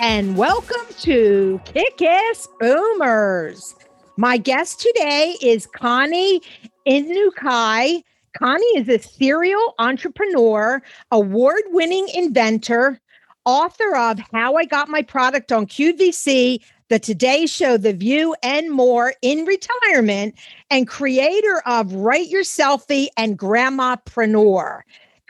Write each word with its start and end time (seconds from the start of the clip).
and 0.00 0.34
welcome 0.34 0.86
to 0.98 1.60
Kick 1.66 2.00
Ass 2.00 2.48
Boomers. 2.58 3.74
My 4.16 4.38
guest 4.38 4.80
today 4.80 5.36
is 5.42 5.66
Connie 5.66 6.40
Inukai. 6.88 8.02
Connie 8.34 8.78
is 8.78 8.88
a 8.88 8.98
serial 8.98 9.74
entrepreneur, 9.78 10.82
award 11.10 11.60
winning 11.66 12.08
inventor, 12.14 12.98
author 13.44 13.94
of 13.94 14.18
How 14.32 14.56
I 14.56 14.64
Got 14.64 14.88
My 14.88 15.02
Product 15.02 15.52
on 15.52 15.66
QVC, 15.66 16.62
The 16.88 16.98
Today 16.98 17.44
Show, 17.44 17.76
The 17.76 17.92
View, 17.92 18.34
and 18.42 18.70
more 18.70 19.12
in 19.20 19.44
retirement, 19.44 20.34
and 20.70 20.88
creator 20.88 21.62
of 21.66 21.92
Write 21.92 22.28
Your 22.28 22.42
Selfie 22.42 23.08
and 23.18 23.38
Grandmapreneur. 23.38 24.80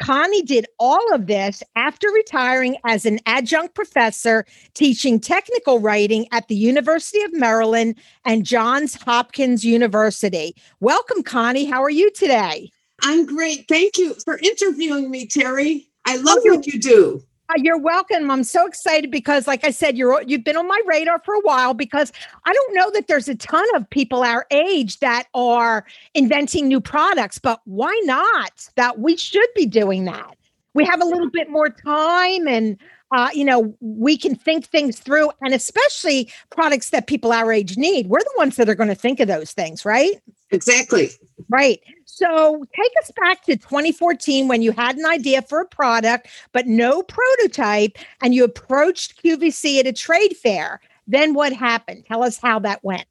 Connie 0.00 0.42
did 0.42 0.66
all 0.78 1.14
of 1.14 1.26
this 1.26 1.62
after 1.76 2.08
retiring 2.08 2.76
as 2.86 3.04
an 3.04 3.20
adjunct 3.26 3.74
professor 3.74 4.46
teaching 4.74 5.20
technical 5.20 5.78
writing 5.78 6.26
at 6.32 6.48
the 6.48 6.54
University 6.56 7.22
of 7.22 7.32
Maryland 7.34 7.96
and 8.24 8.44
Johns 8.44 8.94
Hopkins 8.94 9.64
University. 9.64 10.56
Welcome, 10.80 11.22
Connie. 11.22 11.66
How 11.66 11.82
are 11.82 11.90
you 11.90 12.10
today? 12.12 12.70
I'm 13.02 13.26
great. 13.26 13.66
Thank 13.68 13.98
you 13.98 14.14
for 14.24 14.38
interviewing 14.38 15.10
me, 15.10 15.26
Terry. 15.26 15.88
I 16.06 16.16
love 16.16 16.38
oh, 16.44 16.56
what 16.56 16.66
you 16.66 16.80
do. 16.80 17.22
You're 17.56 17.78
welcome. 17.78 18.30
I'm 18.30 18.44
so 18.44 18.66
excited 18.66 19.10
because, 19.10 19.46
like 19.46 19.64
I 19.64 19.70
said, 19.70 19.96
you're 19.96 20.22
you've 20.22 20.44
been 20.44 20.56
on 20.56 20.68
my 20.68 20.80
radar 20.86 21.20
for 21.24 21.34
a 21.34 21.40
while 21.40 21.74
because 21.74 22.12
I 22.44 22.52
don't 22.52 22.74
know 22.74 22.90
that 22.92 23.08
there's 23.08 23.28
a 23.28 23.34
ton 23.34 23.64
of 23.74 23.88
people 23.90 24.22
our 24.22 24.46
age 24.50 24.98
that 25.00 25.28
are 25.34 25.86
inventing 26.14 26.68
new 26.68 26.80
products, 26.80 27.38
but 27.38 27.60
why 27.64 27.98
not? 28.04 28.68
That 28.76 28.98
we 28.98 29.16
should 29.16 29.48
be 29.54 29.66
doing 29.66 30.04
that. 30.04 30.36
We 30.74 30.84
have 30.84 31.00
a 31.00 31.04
little 31.04 31.30
bit 31.30 31.50
more 31.50 31.68
time 31.68 32.46
and 32.46 32.78
uh, 33.12 33.28
you 33.34 33.44
know, 33.44 33.74
we 33.80 34.16
can 34.16 34.36
think 34.36 34.66
things 34.66 35.00
through, 35.00 35.30
and 35.40 35.52
especially 35.52 36.30
products 36.50 36.90
that 36.90 37.08
people 37.08 37.32
our 37.32 37.52
age 37.52 37.76
need. 37.76 38.06
We're 38.06 38.20
the 38.20 38.34
ones 38.36 38.56
that 38.56 38.68
are 38.68 38.74
going 38.74 38.88
to 38.88 38.94
think 38.94 39.18
of 39.18 39.26
those 39.26 39.52
things, 39.52 39.84
right? 39.84 40.20
Exactly. 40.52 41.10
Right. 41.50 41.80
So 42.04 42.64
take 42.76 42.92
us 43.02 43.10
back 43.20 43.42
to 43.44 43.56
2014 43.56 44.46
when 44.46 44.62
you 44.62 44.70
had 44.70 44.96
an 44.96 45.04
idea 45.04 45.42
for 45.42 45.60
a 45.60 45.66
product, 45.66 46.28
but 46.52 46.68
no 46.68 47.02
prototype, 47.02 47.98
and 48.22 48.32
you 48.32 48.44
approached 48.44 49.22
QVC 49.22 49.80
at 49.80 49.86
a 49.86 49.92
trade 49.92 50.36
fair. 50.36 50.80
Then 51.08 51.34
what 51.34 51.52
happened? 51.52 52.06
Tell 52.06 52.22
us 52.22 52.38
how 52.38 52.60
that 52.60 52.84
went. 52.84 53.06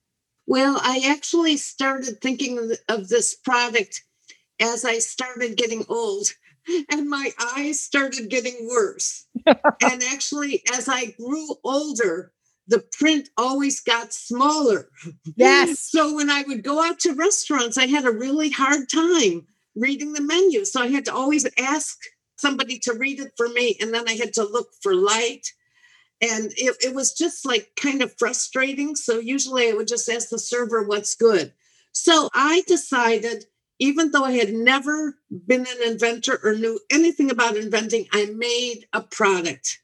Well, 0.48 0.80
I 0.82 1.04
actually 1.06 1.58
started 1.58 2.22
thinking 2.22 2.76
of 2.88 3.10
this 3.10 3.36
product 3.36 4.04
as 4.62 4.86
I 4.86 5.00
started 5.00 5.58
getting 5.58 5.84
old 5.90 6.28
and 6.92 7.10
my 7.10 7.32
eyes 7.56 7.80
started 7.80 8.30
getting 8.30 8.68
worse. 8.70 9.26
and 9.46 10.04
actually, 10.04 10.64
as 10.74 10.88
I 10.88 11.08
grew 11.18 11.56
older, 11.64 12.32
the 12.70 12.80
print 12.80 13.30
always 13.36 13.82
got 13.82 14.14
smaller. 14.14 14.90
Yes. 15.36 15.90
So 16.00 16.16
when 16.16 16.30
I 16.30 16.44
would 16.48 16.64
go 16.64 16.84
out 16.84 17.00
to 17.00 17.14
restaurants, 17.14 17.78
I 17.78 17.88
had 17.88 18.06
a 18.06 18.12
really 18.12 18.52
hard 18.52 18.90
time 18.90 19.48
reading 19.76 20.14
the 20.14 20.22
menu. 20.22 20.64
So 20.66 20.82
I 20.82 20.88
had 20.88 21.06
to 21.06 21.14
always 21.14 21.48
ask 21.58 21.98
somebody 22.38 22.78
to 22.80 22.94
read 22.94 23.20
it 23.20 23.34
for 23.36 23.50
me. 23.50 23.76
And 23.82 23.94
then 23.94 24.08
I 24.08 24.14
had 24.14 24.34
to 24.34 24.44
look 24.44 24.68
for 24.82 24.94
light. 24.94 25.48
And 26.22 26.52
it, 26.58 26.78
it 26.82 26.94
was 26.94 27.14
just 27.14 27.46
like 27.46 27.72
kind 27.76 28.02
of 28.04 28.16
frustrating. 28.20 28.96
So 28.96 29.20
usually 29.20 29.70
I 29.70 29.74
would 29.74 29.88
just 29.88 30.08
ask 30.08 30.30
the 30.30 30.38
server 30.38 30.84
what's 30.84 31.16
good. 31.16 31.54
So 31.92 32.30
I 32.36 32.64
decided, 32.68 33.46
even 33.80 34.12
though 34.12 34.26
I 34.26 34.34
had 34.34 34.54
never 34.54 35.18
been 35.48 35.66
an 35.66 35.92
inventor 35.92 36.40
or 36.44 36.54
knew 36.54 36.80
anything 36.92 37.32
about 37.32 37.58
inventing, 37.58 38.06
I 38.14 38.26
made 38.26 38.86
a 38.94 39.02
product. 39.02 39.80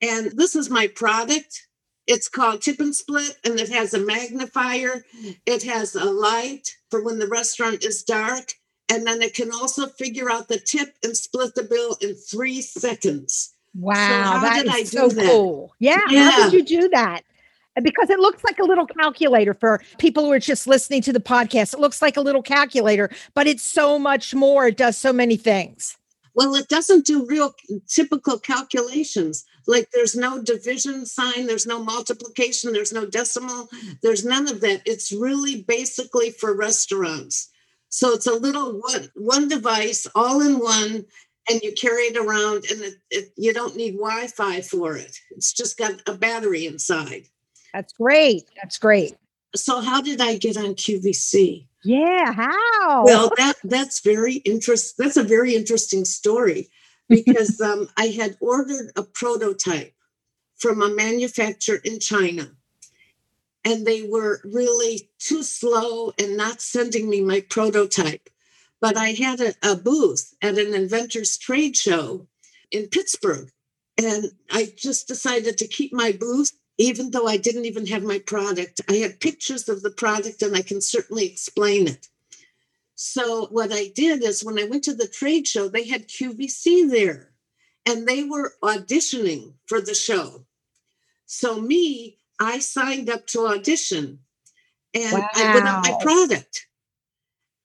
And 0.00 0.32
this 0.32 0.54
is 0.54 0.70
my 0.70 0.86
product. 0.86 1.66
It's 2.06 2.28
called 2.28 2.62
Tip 2.62 2.80
and 2.80 2.94
Split, 2.94 3.36
and 3.44 3.58
it 3.58 3.68
has 3.70 3.94
a 3.94 3.98
magnifier. 3.98 5.04
It 5.44 5.64
has 5.64 5.94
a 5.94 6.04
light 6.04 6.76
for 6.90 7.02
when 7.02 7.18
the 7.18 7.26
restaurant 7.26 7.84
is 7.84 8.02
dark. 8.02 8.52
And 8.88 9.04
then 9.06 9.20
it 9.20 9.34
can 9.34 9.50
also 9.50 9.88
figure 9.88 10.30
out 10.30 10.46
the 10.48 10.60
tip 10.60 10.94
and 11.02 11.16
split 11.16 11.56
the 11.56 11.64
bill 11.64 11.96
in 12.00 12.14
three 12.14 12.62
seconds. 12.62 13.52
Wow, 13.74 14.40
so 14.40 14.40
that 14.42 14.78
is 14.78 14.90
so 14.90 15.08
that? 15.08 15.26
cool. 15.26 15.74
Yeah, 15.80 16.00
yeah, 16.08 16.30
how 16.30 16.50
did 16.50 16.52
you 16.52 16.80
do 16.80 16.88
that? 16.90 17.22
Because 17.82 18.08
it 18.08 18.18
looks 18.20 18.42
like 18.42 18.58
a 18.58 18.64
little 18.64 18.86
calculator 18.86 19.52
for 19.52 19.82
people 19.98 20.24
who 20.24 20.32
are 20.32 20.38
just 20.38 20.66
listening 20.66 21.02
to 21.02 21.12
the 21.12 21.20
podcast. 21.20 21.74
It 21.74 21.80
looks 21.80 22.00
like 22.00 22.16
a 22.16 22.22
little 22.22 22.42
calculator, 22.42 23.10
but 23.34 23.46
it's 23.46 23.62
so 23.62 23.98
much 23.98 24.34
more. 24.34 24.68
It 24.68 24.78
does 24.78 24.96
so 24.96 25.12
many 25.12 25.36
things. 25.36 25.98
Well, 26.34 26.54
it 26.54 26.68
doesn't 26.68 27.04
do 27.04 27.26
real 27.26 27.54
typical 27.88 28.38
calculations. 28.38 29.44
Like 29.66 29.88
there's 29.92 30.14
no 30.14 30.40
division 30.40 31.06
sign, 31.06 31.46
there's 31.46 31.66
no 31.66 31.82
multiplication, 31.82 32.72
there's 32.72 32.92
no 32.92 33.06
decimal, 33.06 33.68
there's 34.02 34.24
none 34.24 34.48
of 34.48 34.60
that. 34.60 34.82
It's 34.86 35.12
really 35.12 35.62
basically 35.62 36.30
for 36.30 36.54
restaurants. 36.54 37.50
So 37.88 38.12
it's 38.12 38.26
a 38.26 38.34
little 38.34 38.78
one, 38.80 39.10
one 39.14 39.48
device 39.48 40.06
all 40.14 40.40
in 40.40 40.58
one, 40.58 41.06
and 41.48 41.60
you 41.62 41.72
carry 41.72 42.02
it 42.02 42.16
around, 42.16 42.64
and 42.70 42.82
it, 42.82 42.94
it, 43.10 43.32
you 43.36 43.52
don't 43.52 43.76
need 43.76 43.92
Wi 43.92 44.26
Fi 44.26 44.60
for 44.60 44.96
it. 44.96 45.18
It's 45.30 45.52
just 45.52 45.78
got 45.78 46.02
a 46.06 46.14
battery 46.14 46.66
inside. 46.66 47.24
That's 47.72 47.92
great. 47.92 48.44
That's 48.56 48.78
great. 48.78 49.16
So, 49.54 49.80
how 49.80 50.00
did 50.00 50.20
I 50.20 50.38
get 50.38 50.56
on 50.56 50.74
QVC? 50.74 51.66
Yeah, 51.84 52.32
how? 52.32 53.04
Well, 53.04 53.30
that 53.36 53.54
that's 53.62 54.00
very 54.00 54.34
interest. 54.34 54.96
That's 54.98 55.16
a 55.16 55.22
very 55.22 55.54
interesting 55.54 56.04
story 56.04 56.68
because 57.08 57.60
um, 57.60 57.88
I 57.96 58.06
had 58.06 58.36
ordered 58.40 58.92
a 58.96 59.02
prototype 59.02 59.94
from 60.56 60.82
a 60.82 60.88
manufacturer 60.88 61.80
in 61.84 62.00
China. 62.00 62.50
And 63.64 63.86
they 63.86 64.02
were 64.02 64.40
really 64.44 65.10
too 65.18 65.42
slow 65.42 66.12
and 66.18 66.36
not 66.36 66.60
sending 66.60 67.10
me 67.10 67.20
my 67.20 67.40
prototype. 67.40 68.30
But 68.80 68.96
I 68.96 69.10
had 69.10 69.40
a, 69.40 69.54
a 69.62 69.76
booth 69.76 70.34
at 70.40 70.58
an 70.58 70.74
inventors 70.74 71.36
trade 71.36 71.76
show 71.76 72.26
in 72.70 72.86
Pittsburgh. 72.88 73.50
And 73.98 74.26
I 74.50 74.72
just 74.76 75.08
decided 75.08 75.58
to 75.58 75.66
keep 75.66 75.92
my 75.92 76.12
booth, 76.12 76.52
even 76.78 77.10
though 77.10 77.26
I 77.26 77.38
didn't 77.38 77.64
even 77.64 77.86
have 77.86 78.02
my 78.02 78.18
product. 78.18 78.80
I 78.88 78.96
had 78.96 79.20
pictures 79.20 79.68
of 79.68 79.82
the 79.82 79.90
product 79.90 80.42
and 80.42 80.54
I 80.54 80.62
can 80.62 80.80
certainly 80.80 81.26
explain 81.26 81.88
it. 81.88 82.08
So 82.96 83.46
what 83.46 83.72
I 83.72 83.92
did 83.94 84.24
is 84.24 84.42
when 84.42 84.58
I 84.58 84.64
went 84.64 84.84
to 84.84 84.94
the 84.94 85.06
trade 85.06 85.46
show, 85.46 85.68
they 85.68 85.86
had 85.86 86.08
QVC 86.08 86.90
there 86.90 87.30
and 87.84 88.08
they 88.08 88.24
were 88.24 88.54
auditioning 88.62 89.52
for 89.66 89.80
the 89.80 89.94
show. 89.94 90.46
So 91.26 91.60
me, 91.60 92.18
I 92.40 92.58
signed 92.58 93.10
up 93.10 93.26
to 93.28 93.46
audition 93.46 94.20
and 94.94 95.12
wow. 95.12 95.28
I 95.34 95.52
put 95.52 95.62
up 95.64 95.84
my 95.84 95.98
product. 96.02 96.66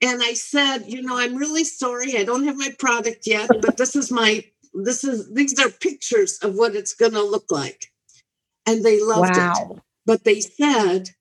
And 0.03 0.21
I 0.21 0.33
said, 0.33 0.79
you 0.87 1.01
know, 1.01 1.17
I'm 1.17 1.35
really 1.35 1.63
sorry. 1.63 2.17
I 2.17 2.23
don't 2.23 2.45
have 2.45 2.57
my 2.57 2.73
product 2.77 3.25
yet, 3.25 3.49
but 3.61 3.77
this 3.77 3.95
is 3.95 4.11
my 4.11 4.43
this 4.73 5.03
is 5.03 5.31
these 5.33 5.59
are 5.59 5.69
pictures 5.69 6.39
of 6.39 6.55
what 6.55 6.75
it's 6.75 6.93
going 6.93 7.11
to 7.13 7.23
look 7.23 7.51
like. 7.51 7.91
And 8.65 8.83
they 8.83 9.01
loved 9.01 9.37
wow. 9.37 9.53
it. 9.71 9.81
But 10.05 10.23
they 10.23 10.41
said, 10.41 11.11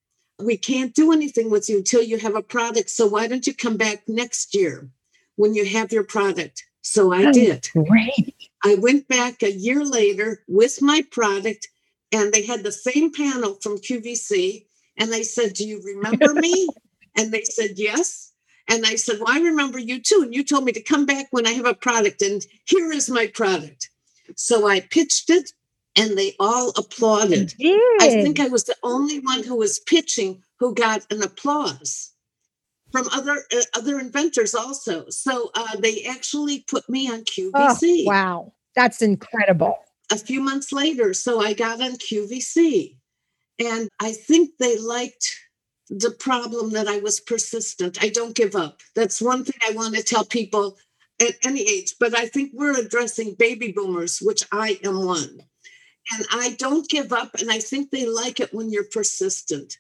we 0.42 0.56
can't 0.56 0.94
do 0.94 1.12
anything 1.12 1.50
with 1.50 1.68
you 1.68 1.78
until 1.78 2.02
you 2.02 2.18
have 2.18 2.34
a 2.34 2.42
product. 2.42 2.90
So 2.90 3.06
why 3.06 3.26
don't 3.26 3.46
you 3.46 3.54
come 3.54 3.76
back 3.76 4.02
next 4.08 4.54
year 4.54 4.88
when 5.36 5.54
you 5.54 5.64
have 5.66 5.92
your 5.92 6.04
product? 6.04 6.64
So 6.82 7.12
I 7.12 7.30
did. 7.30 7.68
Great. 7.72 8.34
I 8.64 8.74
went 8.74 9.08
back 9.08 9.42
a 9.42 9.52
year 9.52 9.84
later 9.84 10.42
with 10.48 10.82
my 10.82 11.04
product, 11.10 11.68
and 12.12 12.32
they 12.32 12.44
had 12.44 12.62
the 12.62 12.72
same 12.72 13.12
panel 13.12 13.58
from 13.62 13.78
QVC. 13.78 14.66
And 14.96 15.12
they 15.12 15.22
said, 15.22 15.54
Do 15.54 15.66
you 15.66 15.80
remember 15.82 16.34
me? 16.34 16.68
and 17.16 17.32
they 17.32 17.42
said, 17.42 17.72
Yes. 17.76 18.32
And 18.68 18.86
I 18.86 18.96
said, 18.96 19.18
Well, 19.20 19.28
I 19.34 19.40
remember 19.40 19.78
you 19.78 20.00
too. 20.00 20.22
And 20.22 20.34
you 20.34 20.44
told 20.44 20.64
me 20.64 20.72
to 20.72 20.82
come 20.82 21.06
back 21.06 21.26
when 21.30 21.46
I 21.46 21.52
have 21.52 21.66
a 21.66 21.74
product, 21.74 22.22
and 22.22 22.44
here 22.66 22.90
is 22.92 23.10
my 23.10 23.26
product. 23.26 23.90
So 24.36 24.68
I 24.68 24.80
pitched 24.80 25.30
it 25.30 25.52
and 25.96 26.16
they 26.16 26.34
all 26.38 26.70
applauded. 26.76 27.54
I 28.00 28.08
think 28.22 28.40
I 28.40 28.48
was 28.48 28.64
the 28.64 28.76
only 28.82 29.18
one 29.18 29.42
who 29.42 29.56
was 29.56 29.78
pitching 29.80 30.42
who 30.58 30.74
got 30.74 31.10
an 31.10 31.22
applause 31.22 32.12
from 32.92 33.08
other 33.12 33.44
uh, 33.54 33.62
other 33.76 33.98
inventors 33.98 34.54
also. 34.54 35.08
So 35.10 35.50
uh, 35.54 35.76
they 35.78 36.04
actually 36.04 36.60
put 36.68 36.88
me 36.88 37.10
on 37.10 37.24
QVC. 37.24 37.52
Oh, 37.54 38.04
wow, 38.06 38.52
that's 38.74 39.02
incredible. 39.02 39.78
A 40.12 40.18
few 40.18 40.40
months 40.40 40.72
later, 40.72 41.14
so 41.14 41.40
I 41.40 41.52
got 41.52 41.80
on 41.80 41.92
QVC, 41.92 42.96
And 43.60 43.88
I 44.00 44.12
think 44.12 44.50
they 44.58 44.76
liked 44.78 45.36
the 45.88 46.10
problem 46.10 46.70
that 46.70 46.88
I 46.88 46.98
was 46.98 47.20
persistent. 47.20 48.02
I 48.02 48.08
don't 48.08 48.34
give 48.34 48.56
up. 48.56 48.80
That's 48.94 49.20
one 49.20 49.44
thing 49.44 49.58
I 49.66 49.72
want 49.72 49.94
to 49.96 50.02
tell 50.02 50.24
people 50.24 50.78
at 51.20 51.34
any 51.44 51.62
age, 51.62 51.94
but 52.00 52.16
I 52.16 52.26
think 52.26 52.52
we're 52.54 52.78
addressing 52.78 53.34
baby 53.34 53.72
boomers, 53.72 54.20
which 54.20 54.42
I 54.50 54.80
am 54.82 55.04
one. 55.04 55.40
And 56.12 56.26
I 56.32 56.56
don't 56.58 56.88
give 56.88 57.12
up. 57.12 57.34
And 57.38 57.50
I 57.50 57.58
think 57.58 57.90
they 57.90 58.06
like 58.06 58.40
it 58.40 58.52
when 58.52 58.70
you're 58.70 58.84
persistent. 58.84 59.78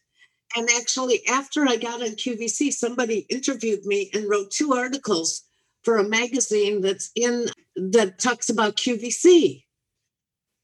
And 0.56 0.68
actually, 0.76 1.26
after 1.28 1.66
I 1.66 1.76
got 1.76 2.02
on 2.02 2.10
QVC, 2.10 2.72
somebody 2.72 3.26
interviewed 3.28 3.84
me 3.86 4.10
and 4.12 4.28
wrote 4.28 4.50
two 4.50 4.72
articles 4.72 5.42
for 5.82 5.96
a 5.96 6.08
magazine 6.08 6.80
that's 6.80 7.10
in 7.14 7.46
that 7.76 8.18
talks 8.18 8.48
about 8.48 8.76
QVC. 8.76 9.64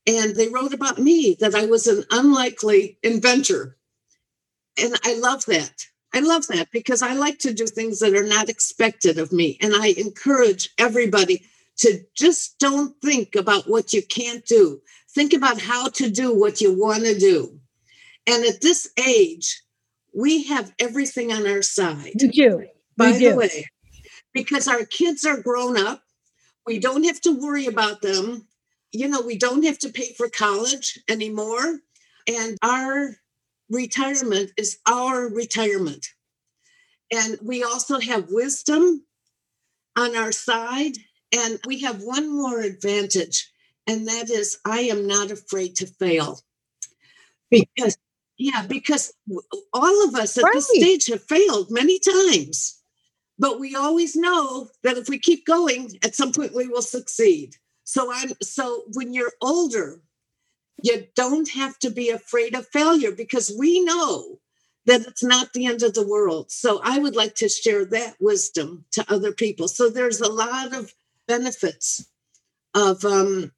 And 0.06 0.36
they 0.36 0.48
wrote 0.48 0.72
about 0.72 0.98
me 0.98 1.36
that 1.40 1.54
I 1.54 1.66
was 1.66 1.86
an 1.86 2.04
unlikely 2.10 2.98
inventor. 3.02 3.76
And 4.80 4.94
I 5.04 5.18
love 5.18 5.44
that. 5.46 5.86
I 6.14 6.20
love 6.20 6.46
that 6.48 6.70
because 6.70 7.02
I 7.02 7.14
like 7.14 7.38
to 7.40 7.52
do 7.52 7.66
things 7.66 7.98
that 8.00 8.14
are 8.14 8.26
not 8.26 8.48
expected 8.48 9.18
of 9.18 9.32
me. 9.32 9.58
And 9.60 9.74
I 9.74 9.88
encourage 9.98 10.70
everybody 10.78 11.44
to 11.78 12.00
just 12.14 12.58
don't 12.58 12.94
think 13.02 13.34
about 13.34 13.68
what 13.68 13.92
you 13.92 14.02
can't 14.02 14.44
do. 14.46 14.80
Think 15.16 15.32
about 15.32 15.62
how 15.62 15.88
to 15.88 16.10
do 16.10 16.38
what 16.38 16.60
you 16.60 16.78
want 16.78 17.04
to 17.04 17.18
do. 17.18 17.58
And 18.26 18.44
at 18.44 18.60
this 18.60 18.90
age, 18.98 19.62
we 20.14 20.44
have 20.44 20.74
everything 20.78 21.32
on 21.32 21.46
our 21.46 21.62
side. 21.62 22.12
We 22.20 22.28
do. 22.28 22.66
By 22.98 23.12
we 23.12 23.18
do. 23.20 23.30
the 23.30 23.36
way, 23.36 23.70
because 24.34 24.68
our 24.68 24.84
kids 24.84 25.24
are 25.24 25.40
grown 25.40 25.78
up, 25.78 26.02
we 26.66 26.78
don't 26.78 27.04
have 27.04 27.18
to 27.22 27.32
worry 27.32 27.64
about 27.64 28.02
them. 28.02 28.46
You 28.92 29.08
know, 29.08 29.22
we 29.22 29.38
don't 29.38 29.64
have 29.64 29.78
to 29.78 29.88
pay 29.88 30.12
for 30.12 30.28
college 30.28 30.98
anymore. 31.08 31.78
And 32.28 32.58
our 32.62 33.16
retirement 33.70 34.50
is 34.58 34.80
our 34.86 35.30
retirement. 35.30 36.08
And 37.10 37.38
we 37.40 37.64
also 37.64 38.00
have 38.00 38.28
wisdom 38.30 39.06
on 39.96 40.14
our 40.14 40.32
side. 40.32 40.98
And 41.34 41.58
we 41.66 41.80
have 41.80 42.02
one 42.02 42.28
more 42.30 42.60
advantage, 42.60 43.50
and 43.86 44.08
that 44.08 44.30
is 44.30 44.58
I 44.64 44.80
am 44.82 45.06
not 45.06 45.30
afraid 45.30 45.76
to 45.76 45.86
fail. 45.86 46.40
Because, 47.50 47.96
yeah, 48.38 48.66
because 48.66 49.12
all 49.72 50.08
of 50.08 50.14
us 50.14 50.36
at 50.38 50.44
Right. 50.44 50.54
this 50.54 50.68
stage 50.68 51.06
have 51.06 51.22
failed 51.24 51.70
many 51.70 51.98
times. 51.98 52.80
But 53.38 53.60
we 53.60 53.74
always 53.74 54.16
know 54.16 54.70
that 54.82 54.96
if 54.98 55.08
we 55.08 55.18
keep 55.18 55.46
going, 55.46 55.98
at 56.02 56.14
some 56.14 56.32
point 56.32 56.54
we 56.54 56.68
will 56.68 56.82
succeed. 56.82 57.56
So 57.84 58.12
I'm 58.12 58.32
so 58.42 58.84
when 58.94 59.14
you're 59.14 59.32
older, 59.42 60.02
you 60.82 61.06
don't 61.14 61.50
have 61.50 61.78
to 61.80 61.90
be 61.90 62.10
afraid 62.10 62.54
of 62.54 62.66
failure 62.68 63.12
because 63.12 63.54
we 63.58 63.84
know 63.84 64.40
that 64.86 65.02
it's 65.02 65.24
not 65.24 65.52
the 65.52 65.66
end 65.66 65.82
of 65.82 65.94
the 65.94 66.06
world. 66.06 66.50
So 66.50 66.80
I 66.84 66.98
would 66.98 67.16
like 67.16 67.34
to 67.36 67.48
share 67.48 67.84
that 67.86 68.16
wisdom 68.20 68.84
to 68.92 69.04
other 69.12 69.32
people. 69.32 69.68
So 69.68 69.90
there's 69.90 70.20
a 70.20 70.32
lot 70.32 70.74
of 70.74 70.94
benefits 71.28 72.06
of 72.74 73.04
um 73.04 73.52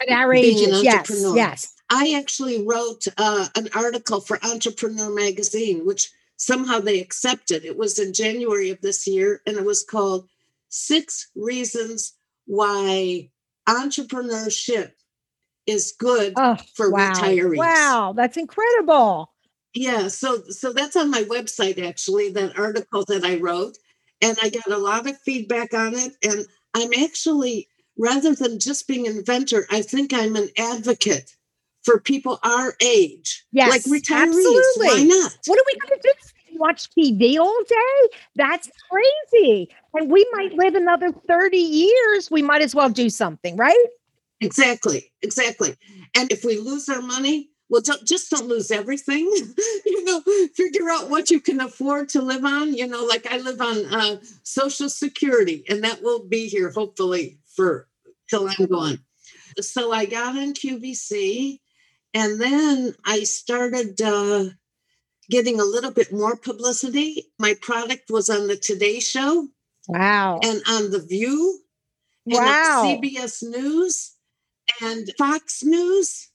At 0.00 0.10
our 0.10 0.32
ages, 0.34 0.82
yes, 0.82 1.10
yes. 1.34 1.74
I 1.90 2.14
actually 2.16 2.64
wrote 2.66 3.06
uh, 3.16 3.48
an 3.56 3.68
article 3.74 4.20
for 4.20 4.38
Entrepreneur 4.44 5.10
Magazine, 5.10 5.84
which 5.86 6.10
somehow 6.36 6.78
they 6.78 7.00
accepted. 7.00 7.64
It 7.64 7.76
was 7.76 7.98
in 7.98 8.12
January 8.12 8.70
of 8.70 8.80
this 8.80 9.06
year, 9.06 9.42
and 9.46 9.56
it 9.56 9.64
was 9.64 9.84
called 9.84 10.28
Six 10.68 11.30
Reasons 11.34 12.14
Why 12.46 13.30
Entrepreneurship 13.68 14.92
is 15.66 15.94
Good 15.98 16.34
Oh, 16.36 16.56
for 16.74 16.90
wow. 16.90 17.12
Retirees. 17.12 17.56
Wow, 17.56 18.14
that's 18.16 18.36
incredible. 18.36 19.32
Yeah, 19.74 20.08
so 20.08 20.42
so 20.48 20.72
that's 20.72 20.96
on 20.96 21.10
my 21.10 21.24
website 21.24 21.84
actually, 21.84 22.30
that 22.30 22.58
article 22.58 23.04
that 23.08 23.24
I 23.24 23.36
wrote. 23.36 23.76
And 24.20 24.36
I 24.42 24.48
got 24.48 24.70
a 24.70 24.78
lot 24.78 25.08
of 25.08 25.20
feedback 25.20 25.74
on 25.74 25.94
it. 25.94 26.16
And 26.24 26.46
I'm 26.74 26.90
actually, 27.04 27.68
rather 27.98 28.34
than 28.34 28.58
just 28.58 28.86
being 28.86 29.06
an 29.06 29.18
inventor, 29.18 29.66
I 29.70 29.82
think 29.82 30.14
I'm 30.14 30.36
an 30.36 30.48
advocate 30.56 31.36
for 31.82 32.00
people 32.00 32.38
our 32.42 32.74
age. 32.80 33.44
Yes, 33.52 33.70
like 33.70 33.82
retirees. 33.82 34.22
absolutely. 34.22 34.86
Why 34.86 35.02
not? 35.04 35.38
What 35.46 35.58
are 35.58 35.64
we 35.66 35.78
going 35.80 36.00
to 36.00 36.02
do? 36.02 36.58
Watch 36.58 36.88
TV 36.90 37.38
all 37.38 37.60
day? 37.68 38.16
That's 38.36 38.70
crazy. 38.90 39.68
And 39.94 40.10
we 40.10 40.26
might 40.32 40.54
live 40.54 40.74
another 40.74 41.12
30 41.12 41.56
years. 41.56 42.30
We 42.30 42.42
might 42.42 42.62
as 42.62 42.74
well 42.74 42.88
do 42.88 43.10
something, 43.10 43.56
right? 43.56 43.86
Exactly, 44.40 45.12
exactly. 45.22 45.76
And 46.16 46.30
if 46.32 46.44
we 46.44 46.58
lose 46.58 46.88
our 46.88 47.02
money, 47.02 47.50
well, 47.68 47.82
don't, 47.82 48.04
just 48.04 48.30
don't 48.30 48.48
lose 48.48 48.70
everything. 48.70 49.24
you 49.86 50.04
know, 50.04 50.22
figure 50.54 50.88
out 50.90 51.10
what 51.10 51.30
you 51.30 51.40
can 51.40 51.60
afford 51.60 52.08
to 52.10 52.22
live 52.22 52.44
on. 52.44 52.74
You 52.74 52.86
know, 52.86 53.04
like 53.04 53.30
I 53.30 53.38
live 53.38 53.60
on 53.60 53.84
uh, 53.86 54.16
Social 54.42 54.88
Security, 54.88 55.64
and 55.68 55.84
that 55.84 56.02
will 56.02 56.24
be 56.24 56.48
here 56.48 56.70
hopefully 56.70 57.38
for 57.54 57.87
till 58.28 58.48
I'm 58.48 58.66
gone. 58.66 59.00
So 59.60 59.92
I 59.92 60.04
got 60.06 60.36
on 60.36 60.54
QVC, 60.54 61.58
and 62.14 62.40
then 62.40 62.94
I 63.04 63.24
started 63.24 64.00
uh, 64.00 64.50
getting 65.30 65.60
a 65.60 65.64
little 65.64 65.90
bit 65.90 66.12
more 66.12 66.36
publicity. 66.36 67.30
My 67.38 67.54
product 67.60 68.10
was 68.10 68.30
on 68.30 68.46
the 68.46 68.56
Today 68.56 69.00
Show 69.00 69.48
Wow. 69.88 70.40
and 70.42 70.62
on 70.68 70.90
The 70.90 71.00
View 71.00 71.60
and 72.26 72.34
Wow. 72.36 72.82
on 72.84 72.86
CBS 73.02 73.42
News 73.42 74.12
and 74.82 75.10
Fox 75.18 75.62
News 75.64 76.28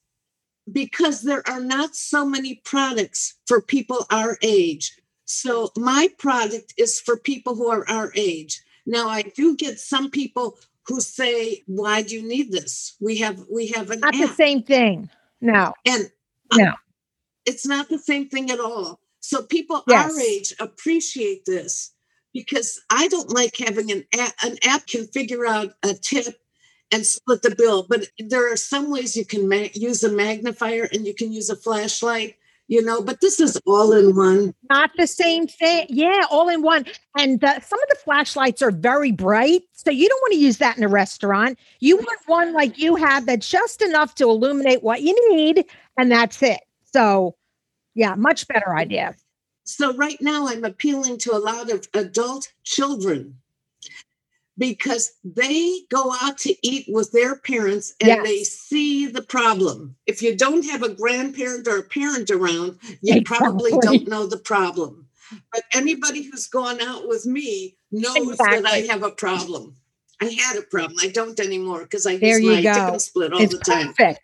because 0.72 1.22
there 1.22 1.48
are 1.48 1.60
not 1.60 1.96
so 1.96 2.26
many 2.26 2.56
products 2.56 3.36
for 3.48 3.62
people 3.62 4.06
our 4.10 4.38
age. 4.42 4.98
So 5.26 5.72
my 5.78 6.10
product 6.18 6.74
is 6.78 7.00
for 7.00 7.18
people 7.18 7.56
who 7.56 7.70
are 7.70 7.88
our 7.90 8.12
age. 8.16 8.62
Now 8.86 9.08
I 9.10 9.22
do 9.22 9.56
get 9.56 9.80
some 9.80 10.10
people 10.10 10.58
who 10.88 11.00
say, 11.02 11.64
"Why 11.68 12.02
do 12.02 12.16
you 12.16 12.28
need 12.28 12.52
this? 12.52 12.96
We 13.00 13.18
have 13.18 13.46
we 13.52 13.68
have 13.68 13.90
an 13.92 14.00
Not 14.02 14.14
the 14.14 14.28
same 14.28 14.64
thing. 14.64 15.10
No. 15.42 15.74
and 15.86 16.12
No. 16.56 16.74
it's 17.46 17.66
not 17.66 17.90
the 17.90 18.00
same 18.00 18.30
thing 18.30 18.52
at 18.52 18.60
all. 18.60 19.00
So 19.20 19.42
people 19.44 19.84
Yes. 19.88 20.12
our 20.14 20.20
age 20.20 20.54
appreciate 20.60 21.46
this 21.46 21.92
because 22.34 22.82
I 22.90 23.08
don't 23.08 23.30
like 23.34 23.56
having 23.58 23.92
an 23.92 24.06
app. 24.14 24.34
An 24.44 24.58
app 24.64 24.88
can 24.88 25.08
figure 25.08 25.46
out 25.46 25.74
a 25.84 25.94
tip 25.94 26.40
and 26.92 27.06
split 27.06 27.42
the 27.42 27.56
bill, 27.56 27.84
but 27.90 28.08
there 28.20 28.52
are 28.52 28.58
some 28.58 28.90
ways 28.92 29.16
you 29.16 29.26
can 29.26 29.48
ma- 29.50 29.70
use 29.74 30.04
a 30.04 30.10
magnifier 30.12 30.88
and 30.92 31.06
you 31.08 31.14
can 31.14 31.32
use 31.32 31.50
a 31.50 31.56
flashlight. 31.56 32.36
You 32.74 32.82
know, 32.82 33.04
but 33.04 33.22
this 33.22 33.40
is 33.40 33.56
all 33.68 33.94
in 33.94 34.16
one. 34.16 34.56
Not 34.68 34.90
the 34.98 35.06
same 35.06 35.46
thing. 35.46 35.86
Yeah, 35.90 36.24
all 36.32 36.50
in 36.50 36.64
one. 36.64 36.88
And 37.16 37.40
the, 37.40 37.60
some 37.60 37.80
of 37.80 37.90
the 37.90 37.98
flashlights 38.04 38.64
are 38.64 38.72
very 38.72 39.12
bright. 39.12 39.62
So 39.74 39.92
you 39.92 40.10
don't 40.10 40.20
want 40.24 40.34
to 40.34 40.40
use 40.40 40.58
that 40.58 40.76
in 40.76 40.84
a 40.84 40.88
restaurant. 40.88 41.60
You 41.82 41.98
want 41.98 42.20
one 42.26 42.52
like 42.52 42.80
you 42.80 42.96
have 42.96 43.28
that's 43.28 43.48
just 43.48 43.84
enough 43.84 44.16
to 44.16 44.24
illuminate 44.24 44.82
what 44.82 45.04
you 45.04 45.16
need, 45.30 45.66
and 46.00 46.12
that's 46.12 46.42
it. 46.42 46.62
So, 46.92 47.36
yeah, 47.94 48.16
much 48.16 48.48
better 48.48 48.76
idea. 48.76 49.14
So 49.66 49.96
right 49.96 50.20
now 50.20 50.48
I'm 50.48 50.64
appealing 50.64 51.20
to 51.20 51.36
a 51.36 51.38
lot 51.38 51.70
of 51.70 51.88
adult 51.94 52.52
children 52.64 53.36
because 54.58 55.12
they 55.24 55.80
go 55.90 56.14
out 56.22 56.38
to 56.40 56.56
eat 56.68 56.86
with 56.88 57.12
their 57.12 57.36
parents 57.36 57.94
and 58.00 58.08
Yes. 58.10 58.24
they 58.24 58.44
see 58.44 59.08
the 59.08 59.22
problem. 59.22 59.96
If 60.06 60.22
you 60.22 60.36
don't 60.36 60.66
have 60.66 60.84
a 60.84 60.94
grandparent 60.94 61.68
or 61.68 61.78
a 61.78 61.84
parent 61.84 62.30
around, 62.30 62.78
you 63.02 63.24
probably 63.24 63.72
don't 63.82 64.08
know 64.08 64.28
the 64.28 64.38
problem. 64.38 65.08
But 65.52 65.64
anybody 65.74 66.22
who's 66.24 66.48
gone 66.48 66.80
out 66.82 67.08
with 67.08 67.26
me 67.26 67.76
knows 67.92 68.38
that 68.38 68.66
I 68.66 68.80
have 68.92 69.02
a 69.04 69.10
problem. 69.12 69.76
I 70.22 70.26
had 70.26 70.58
a 70.58 70.62
problem. 70.62 70.98
I 71.02 71.08
don't 71.08 71.40
anymore 71.40 71.80
because 71.84 72.06
I 72.06 72.18
There 72.18 72.40
use 72.40 72.56
my 72.56 72.62
go. 72.62 72.88
and 72.94 73.02
split 73.02 73.34
all 73.34 73.42
it's 73.42 73.56
the 73.58 73.64
time 73.64 73.88
perfect. 73.94 74.20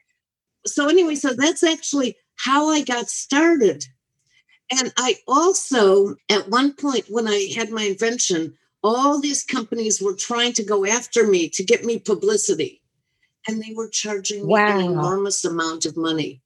so 0.67 0.88
anyway 0.88 1.15
so 1.15 1.33
that's 1.33 1.63
actually 1.63 2.15
how 2.36 2.69
i 2.69 2.81
got 2.81 3.09
started 3.09 3.83
and 4.71 4.93
i 4.98 5.15
also 5.27 6.15
at 6.29 6.48
one 6.50 6.74
point 6.74 7.05
when 7.09 7.27
i 7.27 7.50
had 7.55 7.69
my 7.71 7.83
invention 7.83 8.55
all 8.83 9.19
these 9.19 9.43
companies 9.43 10.01
were 10.01 10.15
trying 10.15 10.53
to 10.53 10.63
go 10.63 10.86
after 10.86 11.27
me 11.27 11.50
to 11.50 11.63
get 11.63 11.83
me 11.83 12.00
publicity 12.00 12.81
and 13.48 13.62
they 13.62 13.74
were 13.74 13.89
charging 13.89 14.45
me 14.45 14.55
an 14.55 14.81
enormous 14.81 15.43
amount 15.45 15.86
of 15.86 15.98
money 15.98 16.41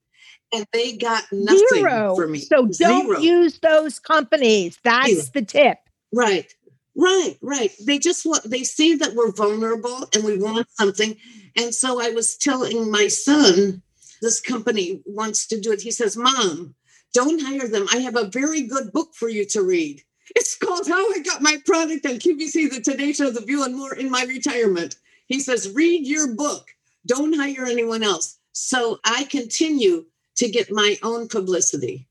and 0.54 0.66
they 0.72 0.96
got 0.96 1.24
nothing 1.32 1.68
Zero. 1.68 2.16
for 2.16 2.28
me 2.28 2.40
So 2.40 2.66
don't 2.66 2.74
Zero. 2.74 3.20
use 3.20 3.60
those 3.60 4.00
companies. 4.00 4.78
That's 4.84 5.10
Zero. 5.10 5.24
the 5.34 5.42
tip. 5.42 5.78
Right, 6.14 6.54
right, 6.96 7.38
right. 7.42 7.72
They 7.86 7.98
just 8.00 8.26
want, 8.26 8.44
they 8.44 8.64
see 8.64 8.96
that 8.96 9.16
we're 9.16 9.32
vulnerable 9.32 10.08
and 10.14 10.24
we 10.24 10.38
want 10.38 10.68
something. 10.72 11.16
And 11.56 11.74
so 11.74 12.02
I 12.02 12.12
was 12.12 12.38
telling 12.38 12.92
my 12.92 13.08
son, 13.08 13.82
this 14.22 14.40
company 14.40 15.02
wants 15.06 15.48
to 15.48 15.60
do 15.60 15.72
it. 15.72 15.82
He 15.82 15.92
says, 15.92 16.16
Mom, 16.16 16.76
don't 17.14 17.42
hire 17.42 17.68
them. 17.68 17.88
I 17.92 17.98
have 17.98 18.16
a 18.16 18.30
very 18.30 18.62
good 18.62 18.92
book 18.92 19.14
for 19.16 19.30
you 19.30 19.46
to 19.48 19.62
read. 19.62 20.04
It's 20.36 20.58
called 20.58 20.88
How 20.88 21.12
I 21.12 21.20
Got 21.20 21.42
My 21.42 21.58
Product 21.66 22.06
on 22.06 22.14
QVC, 22.14 22.72
The 22.72 22.82
Today 22.82 23.12
Show, 23.12 23.30
The 23.30 23.42
View, 23.42 23.64
and 23.64 23.76
More 23.76 23.94
in 23.94 24.10
My 24.10 24.24
Retirement. 24.24 24.96
He 25.28 25.40
says, 25.40 25.72
Read 25.74 26.08
your 26.08 26.34
book. 26.34 26.70
Don't 27.06 27.34
hire 27.34 27.66
anyone 27.66 28.04
else. 28.04 28.38
So 28.54 29.00
I 29.04 29.26
continue 29.26 30.06
to 30.36 30.50
get 30.50 30.72
my 30.72 30.98
own 31.04 31.28
publicity. 31.28 32.08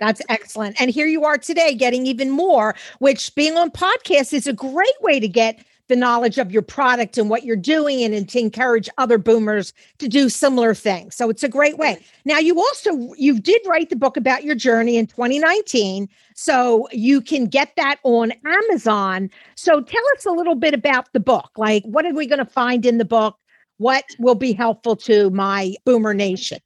That's 0.00 0.20
excellent. 0.28 0.80
And 0.80 0.90
here 0.90 1.06
you 1.06 1.24
are 1.24 1.38
today 1.38 1.74
getting 1.74 2.06
even 2.06 2.30
more, 2.30 2.74
which 2.98 3.34
being 3.34 3.56
on 3.56 3.70
podcast 3.70 4.32
is 4.32 4.46
a 4.46 4.52
great 4.52 5.00
way 5.00 5.20
to 5.20 5.28
get 5.28 5.64
the 5.88 5.96
knowledge 5.96 6.38
of 6.38 6.50
your 6.50 6.62
product 6.62 7.18
and 7.18 7.28
what 7.28 7.44
you're 7.44 7.56
doing 7.56 8.02
and, 8.02 8.14
and, 8.14 8.28
to 8.30 8.38
encourage 8.38 8.88
other 8.98 9.18
boomers 9.18 9.72
to 9.98 10.08
do 10.08 10.28
similar 10.28 10.74
things. 10.74 11.14
So 11.14 11.28
it's 11.28 11.42
a 11.42 11.48
great 11.48 11.76
way. 11.76 12.02
Now 12.24 12.38
you 12.38 12.58
also 12.58 13.12
you 13.14 13.38
did 13.38 13.60
write 13.66 13.90
the 13.90 13.96
book 13.96 14.16
about 14.16 14.44
your 14.44 14.54
journey 14.54 14.96
in 14.96 15.06
2019. 15.06 16.08
So 16.34 16.88
you 16.92 17.20
can 17.20 17.46
get 17.46 17.72
that 17.76 17.98
on 18.02 18.32
Amazon. 18.46 19.30
So 19.56 19.80
tell 19.82 20.02
us 20.16 20.24
a 20.24 20.30
little 20.30 20.54
bit 20.54 20.74
about 20.74 21.12
the 21.12 21.20
book. 21.20 21.50
Like 21.56 21.84
what 21.84 22.06
are 22.06 22.14
we 22.14 22.26
going 22.26 22.38
to 22.38 22.44
find 22.44 22.86
in 22.86 22.98
the 22.98 23.04
book? 23.04 23.36
What 23.78 24.04
will 24.18 24.36
be 24.36 24.52
helpful 24.52 24.96
to 24.96 25.30
my 25.30 25.74
boomer 25.84 26.14
nation? 26.14 26.58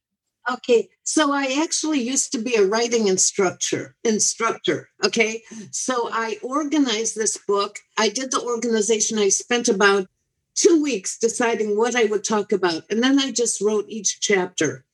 Okay, 0.50 0.88
so 1.08 1.32
I 1.32 1.58
actually 1.62 2.00
used 2.00 2.32
to 2.32 2.38
be 2.38 2.54
a 2.54 2.66
writing 2.66 3.08
instructor. 3.08 3.96
Instructor, 4.04 4.90
okay. 5.02 5.42
So 5.70 6.10
I 6.12 6.36
organized 6.42 7.16
this 7.16 7.38
book. 7.38 7.78
I 7.96 8.10
did 8.10 8.30
the 8.30 8.42
organization. 8.42 9.18
I 9.18 9.30
spent 9.30 9.70
about 9.70 10.06
two 10.54 10.82
weeks 10.82 11.18
deciding 11.18 11.78
what 11.78 11.96
I 11.96 12.04
would 12.04 12.24
talk 12.24 12.52
about, 12.52 12.82
and 12.90 13.02
then 13.02 13.18
I 13.18 13.30
just 13.30 13.62
wrote 13.62 13.86
each 13.88 14.20
chapter. 14.20 14.84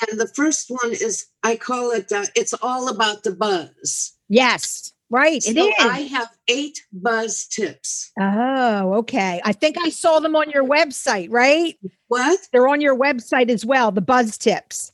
And 0.00 0.18
the 0.18 0.28
first 0.28 0.70
one 0.70 0.92
is 0.92 1.26
I 1.42 1.56
call 1.56 1.90
it 1.90 2.10
uh, 2.10 2.24
"It's 2.34 2.54
All 2.62 2.88
About 2.88 3.22
the 3.22 3.32
Buzz." 3.32 4.14
Yes, 4.30 4.94
right. 5.10 5.42
So 5.42 5.50
it 5.50 5.58
is. 5.58 5.74
I 5.78 5.98
have 6.16 6.30
eight 6.48 6.86
buzz 6.90 7.44
tips. 7.44 8.12
Oh, 8.18 8.94
okay. 9.00 9.42
I 9.44 9.52
think 9.52 9.76
I 9.78 9.90
saw 9.90 10.20
them 10.20 10.34
on 10.36 10.48
your 10.48 10.64
website, 10.64 11.28
right? 11.30 11.78
What? 12.08 12.40
They're 12.50 12.68
on 12.68 12.80
your 12.80 12.96
website 12.96 13.50
as 13.50 13.66
well, 13.66 13.92
the 13.92 14.00
buzz 14.00 14.38
tips. 14.38 14.92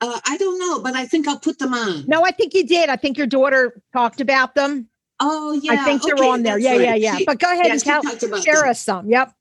Uh, 0.00 0.20
I 0.26 0.36
don't 0.36 0.58
know, 0.58 0.82
but 0.82 0.94
I 0.94 1.06
think 1.06 1.26
I'll 1.26 1.38
put 1.38 1.58
them 1.58 1.72
on. 1.72 2.04
No, 2.06 2.22
I 2.22 2.30
think 2.30 2.52
you 2.52 2.66
did. 2.66 2.90
I 2.90 2.96
think 2.96 3.16
your 3.16 3.26
daughter 3.26 3.82
talked 3.92 4.20
about 4.20 4.54
them. 4.54 4.88
Oh, 5.20 5.58
yeah. 5.62 5.72
I 5.72 5.76
think 5.84 6.02
they're 6.02 6.22
on 6.22 6.42
there. 6.42 6.58
Yeah, 6.58 6.72
right. 6.72 6.80
yeah, 6.80 6.94
yeah. 6.94 7.16
She, 7.16 7.24
but 7.24 7.38
go 7.38 7.50
ahead 7.50 7.66
yeah, 7.66 7.72
and 7.72 7.80
tell, 7.80 8.02
share 8.42 8.60
them. 8.60 8.68
us 8.68 8.82
some. 8.82 9.08
Yep. 9.08 9.32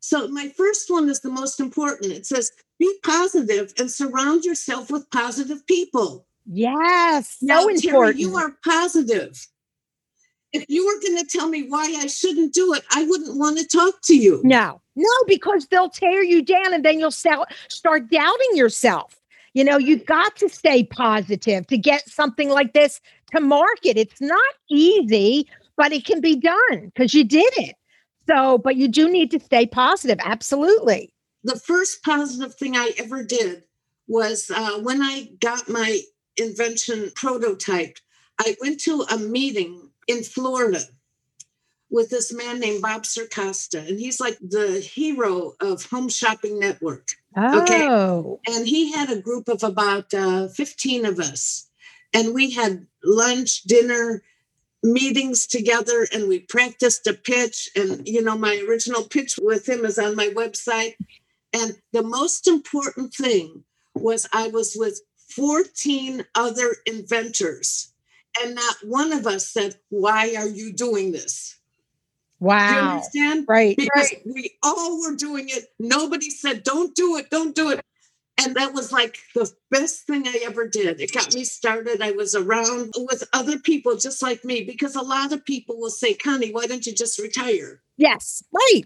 So, 0.00 0.26
my 0.28 0.48
first 0.56 0.90
one 0.90 1.08
is 1.10 1.20
the 1.20 1.30
most 1.30 1.60
important. 1.60 2.12
It 2.12 2.24
says, 2.24 2.50
be 2.78 2.92
positive 3.04 3.72
and 3.78 3.90
surround 3.90 4.44
yourself 4.44 4.90
with 4.90 5.08
positive 5.10 5.66
people. 5.66 6.26
Yes. 6.46 7.36
So 7.38 7.46
now, 7.46 7.66
important. 7.68 7.82
Terry, 7.82 8.16
you 8.16 8.36
are 8.36 8.56
positive. 8.64 9.46
If 10.52 10.64
you 10.68 10.86
were 10.86 11.00
going 11.00 11.18
to 11.18 11.26
tell 11.26 11.48
me 11.48 11.66
why 11.68 11.94
I 11.98 12.06
shouldn't 12.06 12.52
do 12.52 12.74
it, 12.74 12.82
I 12.90 13.04
wouldn't 13.04 13.38
want 13.38 13.58
to 13.58 13.66
talk 13.66 14.02
to 14.04 14.16
you. 14.16 14.40
No, 14.44 14.80
no, 14.96 15.08
because 15.26 15.66
they'll 15.66 15.88
tear 15.88 16.22
you 16.22 16.42
down 16.42 16.74
and 16.74 16.84
then 16.84 16.98
you'll 16.98 17.10
start 17.10 18.10
doubting 18.10 18.50
yourself. 18.54 19.18
You 19.54 19.64
know, 19.64 19.76
you've 19.76 20.06
got 20.06 20.36
to 20.36 20.48
stay 20.48 20.84
positive 20.84 21.66
to 21.66 21.76
get 21.76 22.08
something 22.08 22.48
like 22.48 22.72
this 22.72 23.00
to 23.32 23.40
market. 23.40 23.98
It's 23.98 24.20
not 24.20 24.54
easy, 24.70 25.48
but 25.76 25.92
it 25.92 26.04
can 26.04 26.20
be 26.20 26.36
done 26.36 26.86
because 26.86 27.12
you 27.14 27.24
did 27.24 27.52
it. 27.56 27.76
So, 28.28 28.58
but 28.58 28.76
you 28.76 28.88
do 28.88 29.10
need 29.10 29.30
to 29.32 29.40
stay 29.40 29.66
positive. 29.66 30.18
Absolutely. 30.24 31.12
The 31.44 31.58
first 31.58 32.02
positive 32.02 32.54
thing 32.54 32.76
I 32.76 32.92
ever 32.98 33.24
did 33.24 33.64
was 34.06 34.50
uh, 34.50 34.78
when 34.80 35.02
I 35.02 35.30
got 35.40 35.68
my 35.68 36.00
invention 36.36 37.10
prototyped, 37.16 37.98
I 38.38 38.56
went 38.60 38.80
to 38.80 39.04
a 39.10 39.18
meeting 39.18 39.90
in 40.06 40.22
Florida 40.22 40.82
with 41.90 42.10
this 42.10 42.32
man 42.32 42.58
named 42.58 42.80
Bob 42.80 43.02
Circosta, 43.02 43.86
and 43.86 43.98
he's 43.98 44.18
like 44.18 44.38
the 44.40 44.80
hero 44.80 45.52
of 45.60 45.84
Home 45.86 46.08
Shopping 46.08 46.58
Network. 46.58 47.08
Oh. 47.36 47.62
Okay. 47.62 48.56
And 48.56 48.66
he 48.66 48.92
had 48.92 49.10
a 49.10 49.20
group 49.20 49.48
of 49.48 49.62
about 49.62 50.12
uh, 50.12 50.48
15 50.48 51.06
of 51.06 51.18
us, 51.18 51.68
and 52.12 52.34
we 52.34 52.50
had 52.50 52.86
lunch, 53.04 53.62
dinner, 53.62 54.22
meetings 54.82 55.46
together, 55.46 56.06
and 56.12 56.28
we 56.28 56.40
practiced 56.40 57.06
a 57.06 57.14
pitch. 57.14 57.70
And, 57.76 58.06
you 58.06 58.22
know, 58.22 58.36
my 58.36 58.62
original 58.68 59.04
pitch 59.04 59.38
with 59.40 59.68
him 59.68 59.84
is 59.84 59.98
on 59.98 60.16
my 60.16 60.28
website. 60.28 60.94
And 61.52 61.76
the 61.92 62.02
most 62.02 62.48
important 62.48 63.14
thing 63.14 63.64
was 63.94 64.28
I 64.32 64.48
was 64.48 64.74
with 64.76 65.00
14 65.36 66.24
other 66.34 66.76
inventors, 66.86 67.92
and 68.42 68.54
not 68.54 68.76
one 68.84 69.12
of 69.12 69.26
us 69.26 69.48
said, 69.48 69.76
Why 69.88 70.34
are 70.36 70.48
you 70.48 70.72
doing 70.72 71.12
this? 71.12 71.58
Wow. 72.42 72.68
Do 72.68 72.74
you 72.74 72.90
understand? 72.90 73.44
Right. 73.48 73.76
Because 73.76 74.10
right. 74.12 74.22
we 74.26 74.50
all 74.64 75.00
were 75.00 75.14
doing 75.14 75.48
it. 75.48 75.66
Nobody 75.78 76.28
said, 76.28 76.64
don't 76.64 76.92
do 76.92 77.16
it, 77.16 77.30
don't 77.30 77.54
do 77.54 77.70
it. 77.70 77.80
And 78.36 78.56
that 78.56 78.72
was 78.72 78.90
like 78.90 79.18
the 79.36 79.48
best 79.70 80.08
thing 80.08 80.26
I 80.26 80.40
ever 80.44 80.66
did. 80.66 81.00
It 81.00 81.12
got 81.12 81.32
me 81.32 81.44
started. 81.44 82.02
I 82.02 82.10
was 82.10 82.34
around 82.34 82.94
with 82.96 83.22
other 83.32 83.60
people 83.60 83.96
just 83.96 84.22
like 84.22 84.44
me 84.44 84.64
because 84.64 84.96
a 84.96 85.02
lot 85.02 85.32
of 85.32 85.44
people 85.44 85.78
will 85.78 85.90
say, 85.90 86.14
Connie, 86.14 86.50
why 86.50 86.66
don't 86.66 86.84
you 86.84 86.92
just 86.92 87.20
retire? 87.20 87.80
Yes, 87.96 88.42
right. 88.52 88.82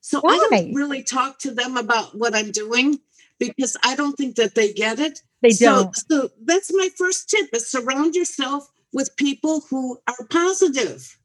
So 0.00 0.20
why? 0.20 0.34
I 0.34 0.48
don't 0.60 0.74
really 0.74 1.02
talk 1.02 1.40
to 1.40 1.50
them 1.50 1.76
about 1.76 2.16
what 2.16 2.36
I'm 2.36 2.52
doing 2.52 3.00
because 3.40 3.76
I 3.82 3.96
don't 3.96 4.16
think 4.16 4.36
that 4.36 4.54
they 4.54 4.72
get 4.72 5.00
it. 5.00 5.22
They 5.42 5.50
so, 5.50 5.66
don't. 5.66 5.96
So 5.96 6.30
that's 6.44 6.72
my 6.72 6.88
first 6.96 7.28
tip 7.28 7.48
is 7.52 7.68
surround 7.68 8.14
yourself 8.14 8.68
with 8.92 9.16
people 9.16 9.62
who 9.68 9.98
are 10.06 10.26
positive. 10.30 11.18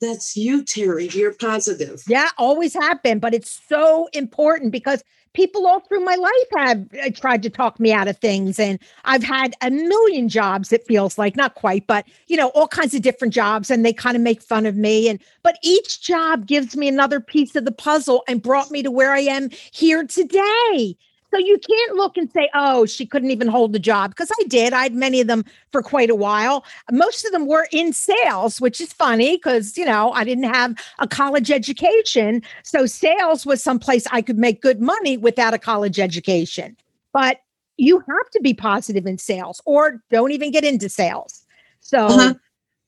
That's 0.00 0.36
you, 0.36 0.64
Terry. 0.64 1.08
You're 1.08 1.34
positive. 1.34 2.02
Yeah, 2.08 2.28
always 2.36 2.74
have 2.74 3.02
been, 3.02 3.18
but 3.18 3.32
it's 3.34 3.60
so 3.68 4.08
important 4.12 4.72
because 4.72 5.02
people 5.34 5.66
all 5.66 5.80
through 5.80 6.04
my 6.04 6.14
life 6.14 6.32
have 6.56 6.86
uh, 7.02 7.10
tried 7.10 7.42
to 7.42 7.50
talk 7.50 7.78
me 7.78 7.92
out 7.92 8.08
of 8.08 8.16
things. 8.18 8.58
And 8.58 8.78
I've 9.04 9.22
had 9.22 9.54
a 9.60 9.70
million 9.70 10.28
jobs, 10.28 10.72
it 10.72 10.86
feels 10.86 11.18
like, 11.18 11.36
not 11.36 11.54
quite, 11.54 11.86
but 11.86 12.06
you 12.28 12.36
know, 12.36 12.48
all 12.48 12.68
kinds 12.68 12.94
of 12.94 13.02
different 13.02 13.34
jobs. 13.34 13.70
And 13.70 13.84
they 13.84 13.92
kind 13.92 14.16
of 14.16 14.22
make 14.22 14.40
fun 14.40 14.66
of 14.66 14.76
me. 14.76 15.08
And 15.08 15.20
but 15.42 15.58
each 15.62 16.00
job 16.00 16.46
gives 16.46 16.76
me 16.76 16.88
another 16.88 17.20
piece 17.20 17.54
of 17.56 17.64
the 17.64 17.72
puzzle 17.72 18.24
and 18.28 18.42
brought 18.42 18.70
me 18.70 18.82
to 18.82 18.90
where 18.90 19.12
I 19.12 19.20
am 19.20 19.50
here 19.72 20.06
today. 20.06 20.96
So 21.34 21.40
you 21.40 21.58
can't 21.58 21.96
look 21.96 22.16
and 22.16 22.30
say, 22.30 22.48
oh, 22.54 22.86
she 22.86 23.04
couldn't 23.04 23.32
even 23.32 23.48
hold 23.48 23.72
the 23.72 23.80
job 23.80 24.12
because 24.12 24.30
I 24.40 24.44
did. 24.44 24.72
I 24.72 24.84
had 24.84 24.94
many 24.94 25.20
of 25.20 25.26
them 25.26 25.44
for 25.72 25.82
quite 25.82 26.08
a 26.08 26.14
while. 26.14 26.64
Most 26.92 27.24
of 27.24 27.32
them 27.32 27.48
were 27.48 27.66
in 27.72 27.92
sales, 27.92 28.60
which 28.60 28.80
is 28.80 28.92
funny 28.92 29.36
because, 29.36 29.76
you 29.76 29.84
know, 29.84 30.12
I 30.12 30.22
didn't 30.22 30.44
have 30.44 30.76
a 31.00 31.08
college 31.08 31.50
education. 31.50 32.40
So 32.62 32.86
sales 32.86 33.44
was 33.44 33.60
someplace 33.60 34.06
I 34.12 34.22
could 34.22 34.38
make 34.38 34.62
good 34.62 34.80
money 34.80 35.16
without 35.16 35.54
a 35.54 35.58
college 35.58 35.98
education. 35.98 36.76
But 37.12 37.40
you 37.78 37.98
have 37.98 38.30
to 38.34 38.40
be 38.40 38.54
positive 38.54 39.04
in 39.04 39.18
sales 39.18 39.60
or 39.64 40.00
don't 40.12 40.30
even 40.30 40.52
get 40.52 40.62
into 40.62 40.88
sales. 40.88 41.44
So 41.80 42.06
uh-huh. 42.06 42.34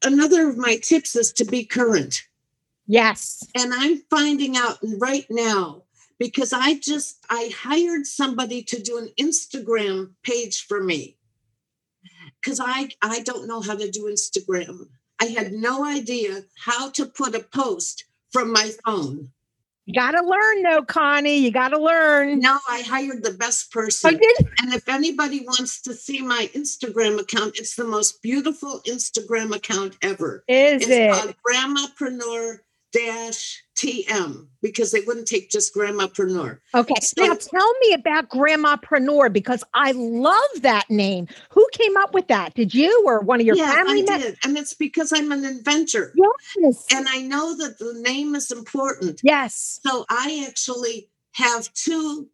another 0.05 0.49
of 0.49 0.57
my 0.57 0.77
tips 0.77 1.17
is 1.17 1.33
to 1.33 1.45
be 1.45 1.65
current. 1.65 2.23
Yes. 2.87 3.45
And 3.57 3.75
I'm 3.75 4.05
finding 4.09 4.57
out 4.57 4.79
right 5.01 5.27
now 5.31 5.83
because 6.19 6.53
I 6.53 6.75
just 6.75 7.19
I 7.29 7.51
hired 7.57 8.07
somebody 8.07 8.63
to 8.65 8.83
do 8.83 8.99
an 8.99 9.11
Instagram 9.19 10.13
page 10.23 10.65
for 10.67 10.83
me 10.83 11.17
because 12.41 12.61
I 12.61 12.91
I 13.03 13.21
don't 13.23 13.49
know 13.49 13.61
how 13.61 13.77
to 13.77 13.91
do 13.91 14.05
Instagram. 14.05 14.89
I 15.21 15.27
had 15.27 15.53
no 15.53 15.85
idea 15.85 16.43
how 16.65 16.91
to 16.91 17.07
put 17.07 17.35
a 17.35 17.41
post 17.41 18.05
from 18.33 18.53
my 18.53 18.71
phone. 18.85 19.31
You 19.87 19.95
got 19.95 20.11
to 20.11 20.25
learn, 20.27 20.63
though, 20.63 20.83
Connie. 20.83 21.39
You 21.39 21.53
got 21.53 21.69
to 21.69 21.79
learn. 21.79 22.41
No, 22.41 22.59
I 22.69 22.83
hired 22.83 23.23
the 23.23 23.31
best 23.31 23.71
person. 23.71 24.17
I 24.17 24.19
did. 24.19 24.49
And 24.61 24.75
if 24.75 24.89
anybody 24.89 25.45
wants 25.47 25.81
to 25.83 25.95
see 25.95 26.23
my 26.23 26.51
Instagram 26.55 27.21
account, 27.21 27.57
it's 27.57 27.77
the 27.77 27.85
most 27.85 28.21
beautiful 28.21 28.81
Instagram 28.85 29.55
account 29.55 29.97
ever. 30.03 30.43
Is 30.49 30.83
it's 30.83 30.91
it? 30.91 31.37
Grandmapreneur 31.49 32.59
dash 32.97 33.63
TM 33.77 34.47
because 34.63 34.91
they 34.91 35.01
wouldn't 35.01 35.29
take 35.29 35.51
just 35.51 35.75
grandmapreneur. 35.75 36.59
Okay. 36.75 36.95
So, 37.01 37.27
now 37.27 37.35
tell 37.35 37.73
me 37.81 37.93
about 37.93 38.31
grandmapreneur 38.31 39.33
because 39.33 39.63
I 39.75 39.93
love 39.93 40.63
that 40.63 40.89
name. 40.89 41.29
Who 41.51 41.67
came 41.73 41.97
up 41.97 42.15
with 42.15 42.29
that? 42.29 42.55
Did 42.55 42.75
you 42.75 43.05
or 43.07 43.21
one 43.21 43.41
of 43.41 43.47
your 43.47 43.57
yeah, 43.57 43.73
family 43.73 44.03
I 44.09 44.19
did. 44.19 44.39
And 44.45 44.57
it's 44.57 44.75
because 44.75 45.13
I'm 45.13 45.31
an 45.33 45.45
inventor. 45.45 46.15
Yes. 46.59 46.87
And 46.95 47.07
I 47.09 47.21
know 47.21 47.57
that 47.57 47.79
the 47.79 47.95
name 48.01 48.35
is 48.35 48.51
important. 48.51 49.21
Yes. 49.23 49.81
So 49.87 50.05
I 50.09 50.45
actually 50.49 51.11
have 51.33 51.73
two 51.75 52.29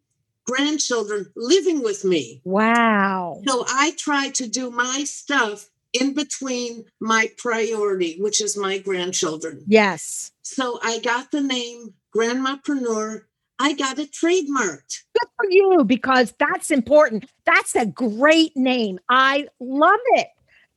grandchildren 0.45 1.31
living 1.35 1.83
with 1.83 2.05
me. 2.05 2.41
Wow. 2.45 3.41
So 3.45 3.65
I 3.67 3.93
try 3.97 4.29
to 4.29 4.47
do 4.47 4.71
my 4.71 5.03
stuff 5.05 5.69
in 5.93 6.13
between 6.13 6.85
my 6.99 7.31
priority, 7.37 8.17
which 8.19 8.41
is 8.41 8.57
my 8.57 8.77
grandchildren. 8.79 9.63
Yes. 9.67 10.31
So 10.41 10.79
I 10.83 10.99
got 10.99 11.31
the 11.31 11.41
name 11.41 11.93
Grandmapreneur. 12.15 13.21
I 13.59 13.73
got 13.73 13.99
it 13.99 14.11
trademarked. 14.11 15.03
Good 15.13 15.29
for 15.37 15.49
you 15.49 15.83
because 15.85 16.33
that's 16.39 16.71
important. 16.71 17.25
That's 17.45 17.75
a 17.75 17.85
great 17.85 18.55
name. 18.57 18.99
I 19.09 19.47
love 19.59 19.99
it. 20.15 20.27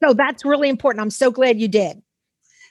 So 0.04 0.12
that's 0.12 0.44
really 0.44 0.68
important. 0.68 1.02
I'm 1.02 1.10
so 1.10 1.30
glad 1.30 1.58
you 1.60 1.68
did. 1.68 2.02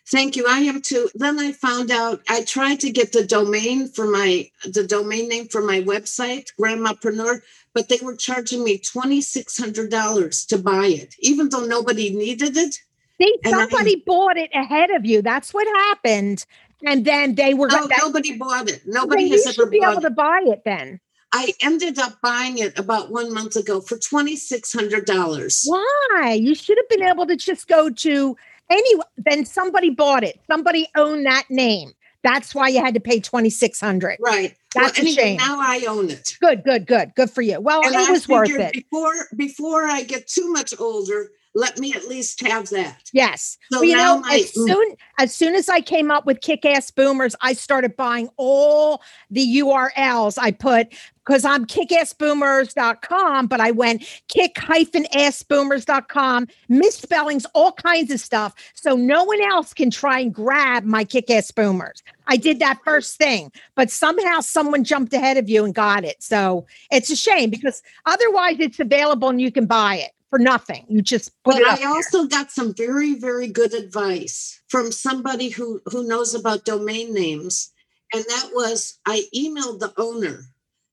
Thank 0.07 0.35
you. 0.35 0.45
I 0.47 0.59
am 0.59 0.81
too. 0.81 1.09
Then 1.15 1.39
I 1.39 1.51
found 1.51 1.89
out 1.89 2.21
I 2.29 2.43
tried 2.43 2.79
to 2.81 2.91
get 2.91 3.11
the 3.11 3.25
domain 3.25 3.87
for 3.87 4.05
my 4.05 4.47
the 4.63 4.85
domain 4.85 5.27
name 5.27 5.47
for 5.47 5.61
my 5.63 5.81
website, 5.81 6.49
Grandmapreneur, 6.59 7.41
but 7.75 7.89
they 7.89 7.99
were 8.01 8.15
charging 8.15 8.63
me 8.63 8.79
twenty 8.79 9.21
six 9.21 9.59
hundred 9.59 9.91
dollars 9.91 10.45
to 10.47 10.57
buy 10.57 10.87
it, 10.87 11.13
even 11.19 11.49
though 11.49 11.65
nobody 11.65 12.09
needed 12.09 12.57
it. 12.57 12.79
See, 13.21 13.35
somebody 13.45 13.97
I, 13.97 14.03
bought 14.05 14.37
it 14.37 14.49
ahead 14.53 14.89
of 14.89 15.05
you. 15.05 15.21
That's 15.21 15.53
what 15.53 15.67
happened, 15.67 16.45
and 16.83 17.05
then 17.05 17.35
they 17.35 17.53
were. 17.53 17.67
No, 17.67 17.85
that, 17.85 17.99
nobody 18.01 18.37
bought 18.37 18.69
it. 18.69 18.81
Nobody 18.87 19.29
has 19.29 19.45
ever 19.45 19.69
be 19.69 19.81
able 19.85 20.01
to 20.01 20.09
buy 20.09 20.41
it. 20.45 20.63
Then 20.65 20.99
I 21.33 21.53
ended 21.61 21.99
up 21.99 22.19
buying 22.21 22.57
it 22.57 22.79
about 22.79 23.11
one 23.11 23.31
month 23.31 23.57
ago 23.57 23.81
for 23.81 23.99
twenty 23.99 24.37
six 24.37 24.73
hundred 24.73 25.05
dollars. 25.05 25.63
Why? 25.67 26.39
You 26.41 26.55
should 26.55 26.77
have 26.77 26.89
been 26.89 27.07
able 27.07 27.27
to 27.27 27.35
just 27.35 27.67
go 27.67 27.91
to 27.91 28.35
Anyway, 28.69 29.03
then 29.17 29.45
somebody 29.45 29.89
bought 29.89 30.23
it. 30.23 30.39
Somebody 30.49 30.87
owned 30.95 31.25
that 31.25 31.45
name. 31.49 31.93
That's 32.25 32.55
why 32.55 32.69
you 32.69 32.83
had 32.83 32.95
to 32.95 32.99
pay 32.99 33.19
twenty 33.19 33.51
six 33.51 33.79
hundred. 33.79 34.17
Right. 34.19 34.55
That's 34.73 34.97
well, 34.97 35.07
a 35.07 35.11
shame. 35.11 35.37
Now 35.37 35.59
I 35.59 35.85
own 35.87 36.09
it. 36.09 36.35
Good, 36.41 36.63
good, 36.63 36.87
good, 36.87 37.13
good 37.15 37.29
for 37.29 37.43
you. 37.43 37.61
Well, 37.61 37.85
and 37.85 37.93
it 37.93 38.09
I 38.09 38.11
was 38.11 38.27
worth 38.27 38.49
it. 38.49 38.73
Before 38.73 39.13
before 39.35 39.85
I 39.85 40.01
get 40.01 40.27
too 40.27 40.51
much 40.51 40.73
older, 40.79 41.29
let 41.55 41.79
me 41.79 41.93
at 41.93 42.07
least 42.07 42.45
have 42.45 42.69
that. 42.69 43.09
Yes. 43.13 43.57
So 43.71 43.79
well, 43.79 43.85
you 43.85 43.95
know, 43.95 44.19
my, 44.19 44.35
as 44.35 44.51
mm. 44.51 44.67
soon 44.67 44.95
as 45.17 45.33
soon 45.33 45.55
as 45.55 45.69
I 45.69 45.79
came 45.79 46.11
up 46.11 46.25
with 46.25 46.41
kick 46.41 46.65
ass 46.65 46.91
boomers, 46.91 47.33
I 47.41 47.53
started 47.53 47.95
buying 47.95 48.27
all 48.35 49.01
the 49.31 49.59
URLs. 49.59 50.37
I 50.37 50.51
put 50.51 50.93
because 51.25 51.45
I'm 51.45 51.65
kickassboomers.com, 51.65 53.47
but 53.47 53.59
I 53.59 53.71
went 53.71 54.03
kick-assboomers.com, 54.27 56.47
misspellings, 56.69 57.47
all 57.55 57.71
kinds 57.71 58.11
of 58.11 58.19
stuff. 58.19 58.53
So 58.75 58.95
no 58.95 59.23
one 59.23 59.41
else 59.41 59.73
can 59.73 59.89
try 59.89 60.19
and 60.19 60.31
grab 60.31 60.83
my 60.83 61.03
kick 61.03 61.31
ass 61.31 61.49
boomers. 61.49 62.03
I 62.27 62.37
did 62.37 62.59
that 62.59 62.77
first 62.85 63.17
thing, 63.17 63.51
but 63.73 63.89
somehow 63.89 64.41
someone 64.41 64.83
jumped 64.83 65.13
ahead 65.13 65.37
of 65.37 65.49
you 65.49 65.65
and 65.65 65.73
got 65.73 66.05
it. 66.05 66.21
So 66.21 66.67
it's 66.91 67.09
a 67.09 67.15
shame 67.15 67.49
because 67.49 67.81
otherwise 68.05 68.57
it's 68.59 68.79
available 68.79 69.29
and 69.29 69.41
you 69.41 69.51
can 69.51 69.65
buy 69.65 69.95
it 69.95 70.11
for 70.29 70.39
nothing. 70.39 70.85
You 70.87 71.01
just 71.01 71.31
but. 71.43 71.55
I 71.55 71.85
also 71.85 72.27
got 72.27 72.51
some 72.51 72.73
very, 72.73 73.15
very 73.15 73.47
good 73.47 73.73
advice 73.73 74.61
from 74.67 74.91
somebody 74.91 75.49
who 75.49 75.81
who 75.85 76.07
knows 76.07 76.33
about 76.33 76.65
domain 76.65 77.13
names, 77.13 77.71
and 78.13 78.23
that 78.23 78.49
was 78.53 78.99
I 79.05 79.23
emailed 79.35 79.79
the 79.79 79.93
owner. 79.97 80.45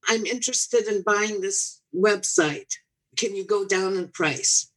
I'm 0.09 0.27
interested 0.27 0.87
in 0.87 1.03
buying 1.03 1.41
this 1.41 1.81
website. 1.95 2.75
Can 3.17 3.37
you 3.37 3.45
go 3.45 3.67
down 3.67 3.97
in 3.97 4.09
price? 4.09 4.71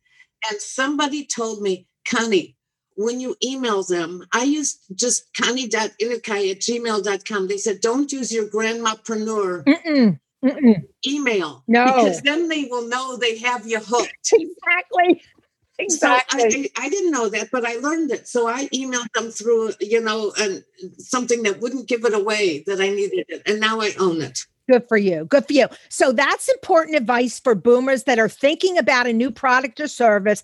And 0.50 0.59
somebody 0.59 1.25
told 1.25 1.62
me, 1.62 1.88
Connie, 2.07 2.55
when 2.95 3.19
you 3.19 3.35
email 3.43 3.83
them, 3.83 4.25
I 4.33 4.43
used 4.43 4.79
just 4.93 5.25
connie.inukai 5.35 6.51
at 6.51 6.59
gmail.com. 6.59 7.47
They 7.47 7.57
said, 7.57 7.81
don't 7.81 8.12
use 8.12 8.31
your 8.31 8.47
grandmapreneur 8.47 9.65
Mm-mm. 9.65 10.19
Mm-mm. 10.45 10.83
email. 11.05 11.63
No. 11.67 11.85
Because 11.85 12.21
then 12.21 12.47
they 12.47 12.65
will 12.65 12.87
know 12.87 13.17
they 13.17 13.37
have 13.39 13.65
you 13.65 13.79
hooked. 13.79 14.31
exactly. 14.31 15.21
Exactly. 15.77 16.39
So 16.39 16.69
I, 16.77 16.85
I, 16.85 16.89
didn't 16.89 17.11
know 17.11 17.27
that, 17.27 17.49
but 17.51 17.65
I 17.65 17.75
learned 17.79 18.09
it. 18.09 18.29
So 18.29 18.47
I 18.47 18.67
emailed 18.67 19.11
them 19.13 19.29
through, 19.29 19.73
you 19.81 19.99
know, 19.99 20.31
and 20.39 20.63
something 20.97 21.43
that 21.43 21.59
wouldn't 21.59 21.89
give 21.89 22.05
it 22.05 22.13
away 22.13 22.63
that 22.65 22.79
I 22.79 22.87
needed 22.87 23.25
it. 23.27 23.41
And 23.45 23.59
now 23.59 23.81
I 23.81 23.91
own 23.99 24.21
it. 24.21 24.39
Good 24.69 24.87
for 24.87 24.95
you. 24.95 25.25
Good 25.25 25.45
for 25.47 25.51
you. 25.51 25.67
So 25.89 26.13
that's 26.13 26.47
important 26.47 26.95
advice 26.95 27.41
for 27.41 27.55
boomers 27.55 28.03
that 28.03 28.19
are 28.19 28.29
thinking 28.29 28.77
about 28.77 29.05
a 29.05 29.11
new 29.11 29.29
product 29.31 29.81
or 29.81 29.89
service. 29.89 30.41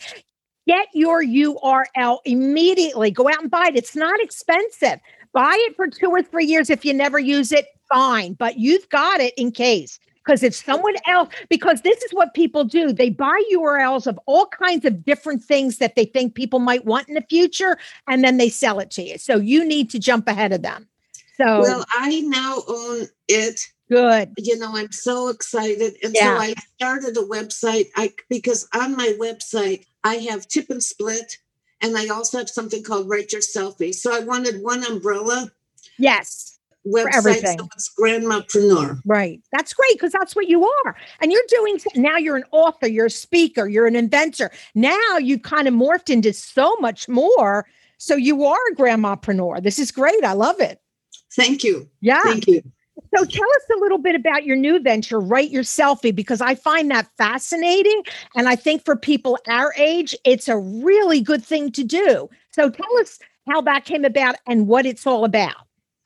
Get 0.68 0.88
your 0.94 1.24
URL 1.24 2.20
immediately. 2.26 3.10
Go 3.10 3.30
out 3.30 3.42
and 3.42 3.50
buy 3.50 3.68
it. 3.70 3.78
It's 3.78 3.96
not 3.96 4.22
expensive. 4.22 5.00
Buy 5.34 5.56
it 5.68 5.76
for 5.76 5.88
two 5.88 6.10
or 6.10 6.22
three 6.22 6.46
years. 6.46 6.70
If 6.70 6.84
you 6.84 6.94
never 6.94 7.20
use 7.20 7.52
it, 7.52 7.68
fine, 7.92 8.34
but 8.34 8.58
you've 8.58 8.88
got 8.90 9.20
it 9.20 9.34
in 9.38 9.52
case. 9.52 10.00
Because 10.24 10.44
if 10.44 10.54
someone 10.54 10.96
else, 11.08 11.30
because 11.50 11.82
this 11.82 12.02
is 12.04 12.12
what 12.12 12.34
people 12.36 12.64
do, 12.64 12.94
they 12.94 13.10
buy 13.10 13.42
URLs 13.54 14.06
of 14.06 14.20
all 14.28 14.46
kinds 14.46 14.86
of 14.86 15.04
different 15.04 15.44
things 15.44 15.80
that 15.80 15.96
they 15.96 16.06
think 16.06 16.36
people 16.36 16.60
might 16.60 16.86
want 16.86 17.10
in 17.10 17.16
the 17.16 17.26
future, 17.28 17.78
and 18.08 18.24
then 18.24 18.38
they 18.38 18.50
sell 18.50 18.80
it 18.80 18.92
to 18.92 19.02
you. 19.02 19.18
So 19.18 19.38
you 19.38 19.66
need 19.66 19.90
to 19.92 20.00
jump 20.00 20.28
ahead 20.28 20.54
of 20.54 20.62
them. 20.62 20.88
So, 21.38 21.62
well, 21.62 21.86
I 21.92 22.22
now 22.22 22.58
own 22.68 23.08
it. 23.28 23.68
Good. 23.90 24.32
You 24.38 24.58
know, 24.60 24.72
I'm 24.76 24.92
so 24.92 25.30
excited. 25.30 25.96
And 26.04 26.14
yeah. 26.14 26.38
so 26.38 26.44
I 26.44 26.54
started 26.76 27.18
a 27.18 27.22
website. 27.22 27.88
I 27.96 28.14
because 28.30 28.68
on 28.76 28.96
my 28.96 29.16
website, 29.20 29.86
I 30.04 30.16
have 30.16 30.48
tip 30.48 30.70
and 30.70 30.84
split, 30.84 31.38
and 31.82 31.98
I 31.98 32.08
also 32.08 32.38
have 32.38 32.50
something 32.50 32.84
called 32.84 33.10
Write 33.10 33.32
Your 33.32 33.42
Selfie. 33.42 33.94
So 33.94 34.16
I 34.16 34.20
wanted 34.20 34.62
one 34.62 34.84
umbrella. 34.86 35.52
Yes 35.98 36.52
website. 36.88 37.16
everything. 37.16 37.60
So 37.60 37.68
it's 37.74 37.94
grandmapreneur. 38.00 39.02
Right. 39.06 39.42
That's 39.52 39.74
great 39.74 39.94
because 39.94 40.12
that's 40.12 40.36
what 40.36 40.48
you 40.48 40.68
are. 40.68 40.96
And 41.22 41.32
you're 41.32 41.42
doing 41.48 41.80
now 41.96 42.18
you're 42.18 42.38
an 42.38 42.44
author, 42.52 42.88
you're 42.88 43.08
a 43.08 43.12
speaker, 43.12 43.68
you're 43.68 43.88
an 43.88 43.96
inventor. 43.96 44.52
Now 44.76 45.18
you 45.18 45.40
kind 45.40 45.68
of 45.68 45.74
morphed 45.74 46.10
into 46.10 46.34
so 46.34 46.76
much 46.80 47.08
more. 47.08 47.68
So 47.98 48.16
you 48.16 48.46
are 48.46 48.60
a 48.72 48.76
grandmapreneur. 48.76 49.62
This 49.62 49.78
is 49.78 49.92
great. 49.92 50.24
I 50.24 50.34
love 50.34 50.60
it. 50.60 50.82
Thank 51.34 51.64
you. 51.64 51.90
Yeah. 52.02 52.22
Thank 52.24 52.48
you. 52.48 52.64
So 53.16 53.26
tell 53.26 53.50
us 53.50 53.64
a 53.76 53.80
little 53.80 53.98
bit 53.98 54.16
about 54.16 54.46
your 54.46 54.56
new 54.56 54.80
venture, 54.80 55.20
Write 55.20 55.52
Your 55.52 55.64
Selfie, 55.64 56.16
because 56.16 56.40
I 56.40 56.56
find 56.56 56.90
that 56.92 57.10
fascinating. 57.18 58.04
And 58.36 58.48
I 58.48 58.56
think 58.56 58.86
for 58.86 58.96
people 58.96 59.38
our 59.48 59.74
age, 59.78 60.16
it's 60.24 60.48
a 60.48 60.58
really 60.58 61.20
good 61.20 61.44
thing 61.44 61.72
to 61.74 61.84
do. 61.84 62.30
So 62.52 62.70
tell 62.70 62.98
us 63.00 63.20
how 63.50 63.62
that 63.62 63.86
came 63.86 64.06
about 64.06 64.36
and 64.48 64.68
what 64.68 64.86
it's 64.86 65.06
all 65.06 65.26
about. 65.26 65.56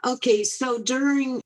Okay, 0.04 0.44
so 0.44 0.80
during 0.80 1.41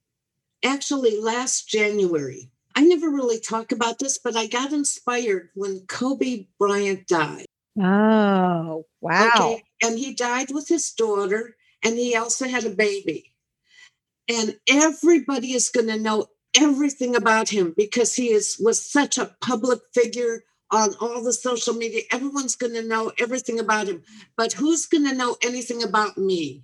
actually 0.63 1.19
last 1.19 1.67
January, 1.67 2.50
I 2.76 2.84
never 2.84 3.10
really 3.10 3.39
talk 3.39 3.72
about 3.72 4.00
this, 4.00 4.17
but 4.17 4.36
I 4.36 4.48
got 4.48 4.72
inspired 4.72 5.50
when 5.56 5.82
Kobe 5.88 6.48
Bryant 6.58 7.08
died. 7.08 7.45
Oh, 7.78 8.86
wow. 9.02 9.32
Okay, 9.36 9.63
and 9.84 9.98
he 9.98 10.13
died 10.13 10.52
with 10.52 10.67
his 10.67 10.91
daughter, 10.91 11.56
and 11.84 11.98
he 11.98 12.15
also 12.15 12.48
had 12.48 12.65
a 12.65 12.69
baby. 12.69 13.34
And 14.30 14.58
everybody 14.70 15.54
is 15.54 15.70
going 15.70 15.88
to 15.88 15.98
know 15.98 16.28
everything 16.56 17.15
about 17.15 17.50
him 17.50 17.74
because 17.76 18.15
he 18.15 18.30
is 18.32 18.58
was 18.60 18.80
such 18.80 19.18
a 19.18 19.36
public 19.42 19.80
figure 19.94 20.44
on 20.72 20.94
all 21.02 21.24
the 21.24 21.34
social 21.34 21.74
media. 21.74 22.04
Everyone's 22.12 22.56
going 22.56 22.74
to 22.74 22.88
know 22.88 23.12
everything 23.20 23.60
about 23.60 23.88
him. 23.88 24.04
But 24.38 24.54
who's 24.54 24.86
going 24.86 25.08
to 25.10 25.15
know 25.15 25.36
anything 25.44 25.84
about 25.84 26.18
me? 26.18 26.63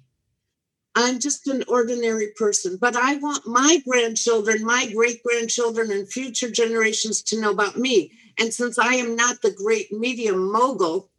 I'm 0.97 1.19
just 1.19 1.47
an 1.47 1.63
ordinary 1.67 2.27
person, 2.37 2.77
but 2.79 2.95
I 2.95 3.15
want 3.15 3.45
my 3.45 3.81
grandchildren, 3.85 4.63
my 4.63 4.89
great 4.93 5.21
grandchildren, 5.23 5.91
and 5.91 6.09
future 6.09 6.49
generations 6.49 7.21
to 7.23 7.41
know 7.41 7.51
about 7.51 7.77
me. 7.77 8.11
And 8.39 8.53
since 8.53 8.79
I 8.79 8.93
am 8.95 9.15
not 9.15 9.41
the 9.41 9.51
great 9.51 9.91
media 9.91 10.31
mogul, 10.33 11.09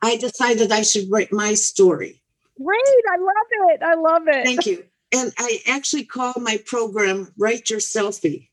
I 0.00 0.16
decided 0.16 0.72
I 0.72 0.82
should 0.82 1.10
write 1.10 1.32
my 1.32 1.52
story. 1.52 2.22
Great. 2.56 3.04
I 3.12 3.18
love 3.18 3.70
it. 3.72 3.82
I 3.82 3.94
love 3.94 4.22
it. 4.26 4.46
Thank 4.46 4.64
you. 4.64 4.84
And 5.12 5.32
I 5.38 5.60
actually 5.66 6.04
call 6.04 6.34
my 6.38 6.58
program 6.64 7.32
Write 7.36 7.70
Your 7.70 7.80
Selfie 7.80 8.48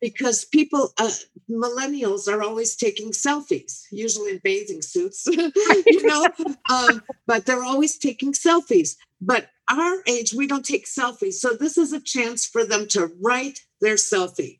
because 0.00 0.44
people, 0.46 0.92
uh, 0.98 1.10
millennials 1.50 2.26
are 2.26 2.42
always 2.42 2.74
taking 2.74 3.10
selfies, 3.10 3.84
usually 3.90 4.32
in 4.32 4.40
bathing 4.42 4.80
suits, 4.80 5.26
you 5.26 6.06
know, 6.06 6.26
um, 6.70 7.02
but 7.26 7.44
they're 7.44 7.62
always 7.62 7.98
taking 7.98 8.32
selfies. 8.32 8.96
But 9.20 9.50
our 9.70 10.02
age, 10.06 10.32
we 10.32 10.46
don't 10.46 10.64
take 10.64 10.86
selfies. 10.86 11.34
So 11.34 11.50
this 11.54 11.76
is 11.76 11.92
a 11.92 12.00
chance 12.00 12.46
for 12.46 12.64
them 12.64 12.86
to 12.88 13.12
write 13.20 13.60
their 13.80 13.96
selfie. 13.96 14.58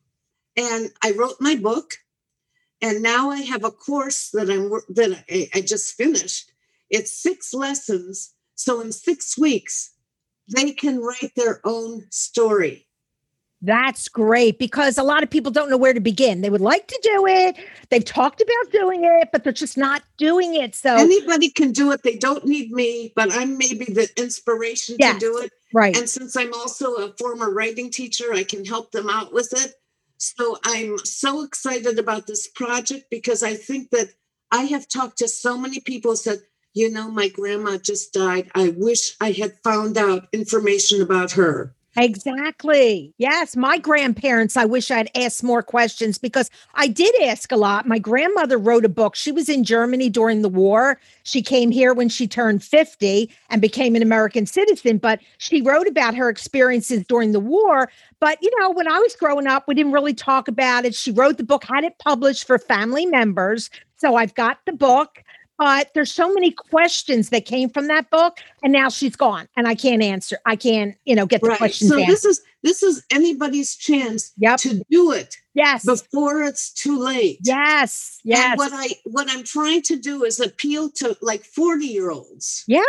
And 0.57 0.91
I 1.03 1.13
wrote 1.13 1.37
my 1.41 1.57
book, 1.57 1.95
and 2.83 3.03
now 3.03 3.31
I 3.31 3.39
have 3.39 3.65
a 3.65 3.71
course 3.71 4.31
that 4.31 4.51
I'm 4.51 4.71
that 4.95 5.25
I, 5.31 5.49
I 5.55 5.61
just 5.61 5.95
finished. 5.95 6.53
It's 6.91 7.13
six 7.13 7.55
lessons. 7.55 8.35
So 8.57 8.81
in 8.81 8.93
six 8.93 9.39
weeks, 9.39 9.93
they 10.51 10.73
can 10.73 11.01
write 11.01 11.33
their 11.37 11.61
own 11.65 12.07
story. 12.11 12.87
That's 13.63 14.09
great 14.09 14.59
because 14.59 14.97
a 14.97 15.03
lot 15.03 15.23
of 15.23 15.29
people 15.29 15.53
don't 15.53 15.69
know 15.69 15.77
where 15.77 15.93
to 15.93 16.01
begin. 16.01 16.41
They 16.41 16.49
would 16.49 16.63
like 16.63 16.89
to 16.89 16.99
do 17.03 17.27
it. 17.27 17.57
They've 17.91 18.05
talked 18.05 18.41
about 18.41 18.73
doing 18.73 19.05
it, 19.05 19.29
but 19.33 19.45
they're 19.45 19.53
just 19.53 19.77
not 19.77 20.03
doing 20.17 20.55
it. 20.55 20.75
So 20.75 20.97
anybody 20.97 21.51
can 21.51 21.71
do 21.73 21.93
it. 21.93 22.03
They 22.03 22.17
don't 22.17 22.47
need 22.47 22.71
me, 22.71 23.13
but 23.15 23.31
I'm 23.33 23.59
maybe 23.59 23.85
the 23.85 24.09
inspiration 24.17 24.97
yes, 24.99 25.15
to 25.15 25.21
do 25.21 25.39
it. 25.39 25.53
Right. 25.75 25.95
And 25.95 26.09
since 26.09 26.37
I'm 26.37 26.55
also 26.55 26.95
a 26.95 27.13
former 27.19 27.53
writing 27.53 27.91
teacher, 27.91 28.33
I 28.33 28.45
can 28.45 28.65
help 28.65 28.93
them 28.93 29.11
out 29.11 29.35
with 29.35 29.53
it. 29.53 29.75
So 30.17 30.57
I'm 30.65 30.97
so 30.99 31.45
excited 31.45 31.99
about 31.99 32.27
this 32.27 32.49
project 32.49 33.07
because 33.11 33.43
I 33.43 33.55
think 33.55 33.91
that 33.91 34.09
I 34.51 34.65
have 34.65 34.89
talked 34.89 35.19
to 35.19 35.29
so 35.29 35.59
many 35.59 35.81
people 35.81 36.17
said, 36.17 36.41
you 36.75 36.91
know, 36.91 37.11
my 37.11 37.29
grandma 37.29 37.79
just 37.79 38.13
died. 38.13 38.51
I 38.55 38.75
wish 38.77 39.17
I 39.21 39.33
had 39.33 39.59
found 39.63 39.99
out 39.99 40.29
information 40.33 41.03
about 41.03 41.33
her. 41.33 41.75
Exactly. 41.97 43.13
Yes. 43.19 43.57
My 43.57 43.77
grandparents, 43.77 44.57
I 44.57 44.65
wish 44.65 44.93
I'd 44.93 45.11
asked 45.17 45.43
more 45.43 45.63
questions 45.63 46.19
because 46.19 46.49
I 46.75 46.87
did 46.87 47.13
ask 47.23 47.51
a 47.51 47.57
lot. 47.57 47.87
My 47.87 47.99
grandmother 47.99 48.59
wrote 48.59 48.85
a 48.85 48.89
book. 48.89 49.17
She 49.17 49.33
was 49.33 49.49
in 49.49 49.65
Germany 49.65 50.09
during 50.09 50.43
the 50.43 50.49
war. 50.49 51.01
She 51.25 51.43
came 51.43 51.73
here 51.73 51.93
when 51.93 52.09
she 52.09 52.29
turned 52.29 52.63
50 52.63 53.29
and 53.49 53.61
became 53.61 53.97
an 53.97 54.03
American 54.03 54.47
citizen, 54.47 54.99
but 54.99 55.19
she 55.39 55.63
wrote 55.63 55.89
about 55.89 56.15
her 56.15 56.29
experiences 56.29 57.05
during 57.09 57.33
the 57.33 57.41
war. 57.41 57.91
But, 58.21 58.39
you 58.41 58.53
know, 58.61 58.71
when 58.71 58.87
I 58.87 58.99
was 59.01 59.17
growing 59.17 59.49
up, 59.49 59.65
we 59.67 59.75
didn't 59.75 59.93
really 59.93 60.15
talk 60.15 60.47
about 60.47 60.85
it. 60.85 60.95
She 60.95 61.11
wrote 61.11 61.39
the 61.39 61.45
book, 61.45 61.65
had 61.65 61.83
it 61.83 61.99
published 61.99 62.47
for 62.47 62.59
family 62.59 63.05
members. 63.05 63.69
So 63.97 64.15
I've 64.15 64.35
got 64.35 64.59
the 64.65 64.73
book 64.73 65.25
but 65.61 65.91
there's 65.95 66.11
so 66.11 66.33
many 66.33 66.51
questions 66.51 67.29
that 67.29 67.45
came 67.45 67.69
from 67.69 67.87
that 67.87 68.09
book 68.09 68.39
and 68.65 68.73
now 68.73 68.89
she's 68.89 69.15
gone 69.15 69.47
and 69.57 69.69
i 69.69 69.75
can't 69.75 70.03
answer 70.03 70.39
i 70.47 70.57
can't 70.57 70.97
you 71.05 71.15
know 71.15 71.27
get 71.27 71.43
the 71.43 71.49
right. 71.49 71.59
questions 71.59 71.91
so 71.91 71.99
answered. 71.99 72.11
this 72.11 72.25
is 72.25 72.41
this 72.63 72.83
is 72.83 73.05
anybody's 73.13 73.77
chance 73.77 74.33
yep. 74.39 74.59
to 74.59 74.83
do 74.91 75.13
it 75.13 75.37
yes 75.55 75.85
before 75.85 76.43
it's 76.43 76.73
too 76.73 76.99
late 76.99 77.39
yes 77.45 78.19
yes 78.25 78.51
and 78.51 78.59
what 78.59 78.73
i 78.73 78.89
what 79.05 79.31
i'm 79.31 79.45
trying 79.45 79.83
to 79.83 79.97
do 79.97 80.25
is 80.25 80.41
appeal 80.41 80.91
to 80.91 81.17
like 81.23 81.45
40 81.45 81.85
year 81.85 82.11
olds 82.11 82.65
yeah 82.67 82.83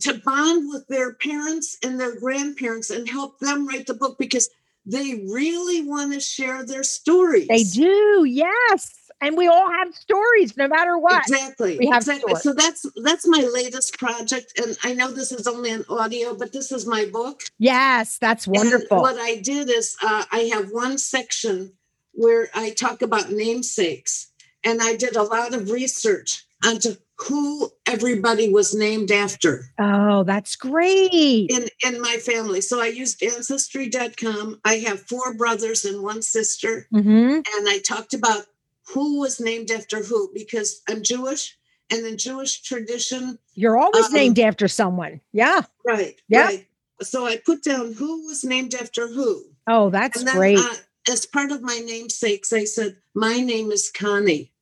to 0.00 0.20
bond 0.24 0.68
with 0.68 0.86
their 0.88 1.14
parents 1.14 1.78
and 1.82 1.98
their 1.98 2.20
grandparents 2.20 2.90
and 2.90 3.08
help 3.08 3.38
them 3.40 3.66
write 3.66 3.86
the 3.86 3.94
book 3.94 4.18
because 4.18 4.50
they 4.84 5.24
really 5.32 5.82
want 5.82 6.12
to 6.12 6.20
share 6.20 6.64
their 6.64 6.84
stories 6.84 7.48
they 7.48 7.64
do 7.64 8.24
yes 8.28 9.05
and 9.20 9.36
we 9.36 9.48
all 9.48 9.70
have 9.70 9.94
stories 9.94 10.56
no 10.56 10.68
matter 10.68 10.98
what 10.98 11.22
exactly 11.22 11.78
we 11.78 11.86
have 11.86 12.02
exactly. 12.02 12.34
Stories. 12.34 12.42
so 12.42 12.52
that's 12.52 12.86
that's 13.02 13.26
my 13.26 13.48
latest 13.52 13.98
project 13.98 14.58
and 14.58 14.76
i 14.84 14.92
know 14.92 15.10
this 15.10 15.32
is 15.32 15.46
only 15.46 15.70
an 15.70 15.84
audio 15.88 16.34
but 16.36 16.52
this 16.52 16.72
is 16.72 16.86
my 16.86 17.06
book 17.06 17.42
yes 17.58 18.18
that's 18.18 18.46
wonderful 18.46 18.96
and 18.96 19.02
what 19.02 19.16
i 19.18 19.36
did 19.36 19.70
is 19.70 19.96
uh, 20.02 20.24
i 20.32 20.50
have 20.52 20.70
one 20.70 20.98
section 20.98 21.72
where 22.12 22.48
i 22.54 22.70
talk 22.70 23.02
about 23.02 23.30
namesakes 23.30 24.32
and 24.64 24.80
i 24.82 24.96
did 24.96 25.16
a 25.16 25.22
lot 25.22 25.54
of 25.54 25.70
research 25.70 26.44
onto 26.64 26.94
who 27.18 27.70
everybody 27.86 28.52
was 28.52 28.74
named 28.74 29.10
after. 29.10 29.70
Oh, 29.78 30.22
that's 30.24 30.54
great. 30.54 31.50
In 31.50 31.68
in 31.84 32.00
my 32.00 32.16
family. 32.16 32.60
So 32.60 32.80
I 32.80 32.86
used 32.88 33.22
ancestry.com. 33.22 34.60
I 34.64 34.74
have 34.86 35.00
four 35.00 35.34
brothers 35.34 35.84
and 35.84 36.02
one 36.02 36.22
sister. 36.22 36.86
Mm-hmm. 36.92 37.08
And 37.08 37.68
I 37.68 37.80
talked 37.84 38.12
about 38.12 38.44
who 38.88 39.20
was 39.20 39.40
named 39.40 39.70
after 39.70 40.02
who 40.02 40.30
because 40.32 40.82
I'm 40.88 41.02
Jewish 41.02 41.56
and 41.90 42.06
in 42.06 42.18
Jewish 42.18 42.62
tradition. 42.62 43.38
You're 43.54 43.78
always 43.78 44.06
um, 44.06 44.12
named 44.12 44.38
after 44.38 44.68
someone. 44.68 45.20
Yeah. 45.32 45.62
Right. 45.84 46.20
Yeah. 46.28 46.46
Right. 46.46 46.66
So 47.02 47.26
I 47.26 47.36
put 47.36 47.62
down 47.62 47.92
who 47.92 48.26
was 48.26 48.44
named 48.44 48.74
after 48.74 49.08
who. 49.08 49.44
Oh, 49.66 49.90
that's 49.90 50.22
great. 50.24 50.58
Uh, 50.58 50.74
as 51.10 51.26
part 51.26 51.52
of 51.52 51.62
my 51.62 51.78
namesakes, 51.84 52.52
I 52.52 52.64
said, 52.64 52.96
My 53.14 53.40
name 53.40 53.70
is 53.70 53.90
Connie. 53.90 54.52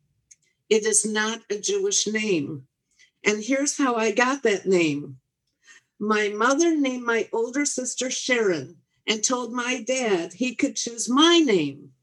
It 0.69 0.85
is 0.85 1.05
not 1.05 1.41
a 1.51 1.59
Jewish 1.59 2.07
name. 2.07 2.67
And 3.25 3.43
here's 3.43 3.79
how 3.79 3.95
I 3.95 4.11
got 4.11 4.43
that 4.43 4.67
name. 4.67 5.19
My 5.99 6.29
mother 6.29 6.77
named 6.77 7.05
my 7.05 7.29
older 7.33 7.65
sister 7.65 8.11
Sharon 8.11 8.77
and 9.07 9.23
told 9.23 9.53
my 9.53 9.83
dad 9.87 10.35
he 10.35 10.55
could 10.55 10.77
choose 10.77 11.09
my 11.09 11.39
name 11.39 11.94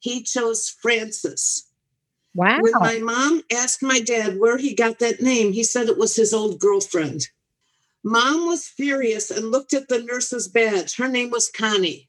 he 0.00 0.22
chose 0.22 0.68
Francis. 0.68 1.68
Wow. 2.34 2.58
When 2.60 2.72
my 2.72 2.98
mom 2.98 3.42
asked 3.52 3.82
my 3.82 4.00
dad 4.00 4.38
where 4.38 4.56
he 4.56 4.74
got 4.74 4.98
that 5.00 5.20
name, 5.20 5.52
he 5.52 5.64
said 5.64 5.88
it 5.88 5.98
was 5.98 6.16
his 6.16 6.32
old 6.32 6.58
girlfriend. 6.58 7.28
Mom 8.02 8.46
was 8.46 8.66
furious 8.66 9.30
and 9.30 9.50
looked 9.50 9.74
at 9.74 9.88
the 9.88 10.02
nurse's 10.02 10.48
badge. 10.48 10.96
Her 10.96 11.08
name 11.08 11.30
was 11.30 11.50
Connie. 11.50 12.08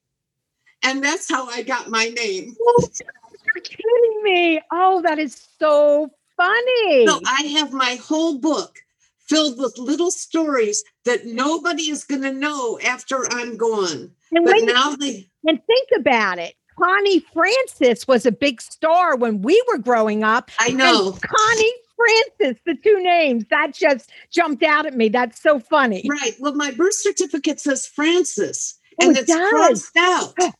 And 0.83 1.03
that's 1.03 1.29
how 1.29 1.47
I 1.47 1.63
got 1.63 1.89
my 1.89 2.05
name. 2.05 2.55
You're 3.53 3.63
kidding 3.63 4.23
me. 4.23 4.61
Oh, 4.71 5.01
that 5.01 5.19
is 5.19 5.47
so 5.59 6.09
funny. 6.37 7.05
So 7.05 7.19
I 7.25 7.43
have 7.57 7.73
my 7.73 7.95
whole 7.95 8.39
book 8.39 8.79
filled 9.19 9.57
with 9.57 9.77
little 9.77 10.11
stories 10.11 10.83
that 11.05 11.25
nobody 11.25 11.89
is 11.89 12.03
going 12.03 12.21
to 12.21 12.33
know 12.33 12.79
after 12.79 13.25
I'm 13.31 13.57
gone. 13.57 14.11
And 14.31 14.45
but 14.45 14.63
now 14.63 14.95
they 14.95 15.29
and 15.45 15.59
think 15.65 15.89
about 15.97 16.39
it. 16.39 16.55
Connie 16.81 17.19
Francis 17.19 18.07
was 18.07 18.25
a 18.25 18.31
big 18.31 18.61
star 18.61 19.15
when 19.15 19.41
we 19.41 19.61
were 19.67 19.77
growing 19.77 20.23
up. 20.23 20.51
I 20.59 20.69
know. 20.69 21.11
Connie 21.11 21.73
Francis, 21.95 22.61
the 22.65 22.75
two 22.83 23.01
names, 23.03 23.45
that 23.49 23.73
just 23.73 24.11
jumped 24.31 24.63
out 24.63 24.85
at 24.85 24.95
me. 24.95 25.09
That's 25.09 25.41
so 25.41 25.59
funny. 25.59 26.03
Right. 26.09 26.35
Well, 26.39 26.55
my 26.55 26.71
birth 26.71 26.95
certificate 26.95 27.59
says 27.59 27.85
Francis, 27.85 28.79
oh, 29.01 29.07
and 29.07 29.17
it 29.17 29.25
it's 29.27 29.49
crossed 29.49 29.97
out. 29.97 30.33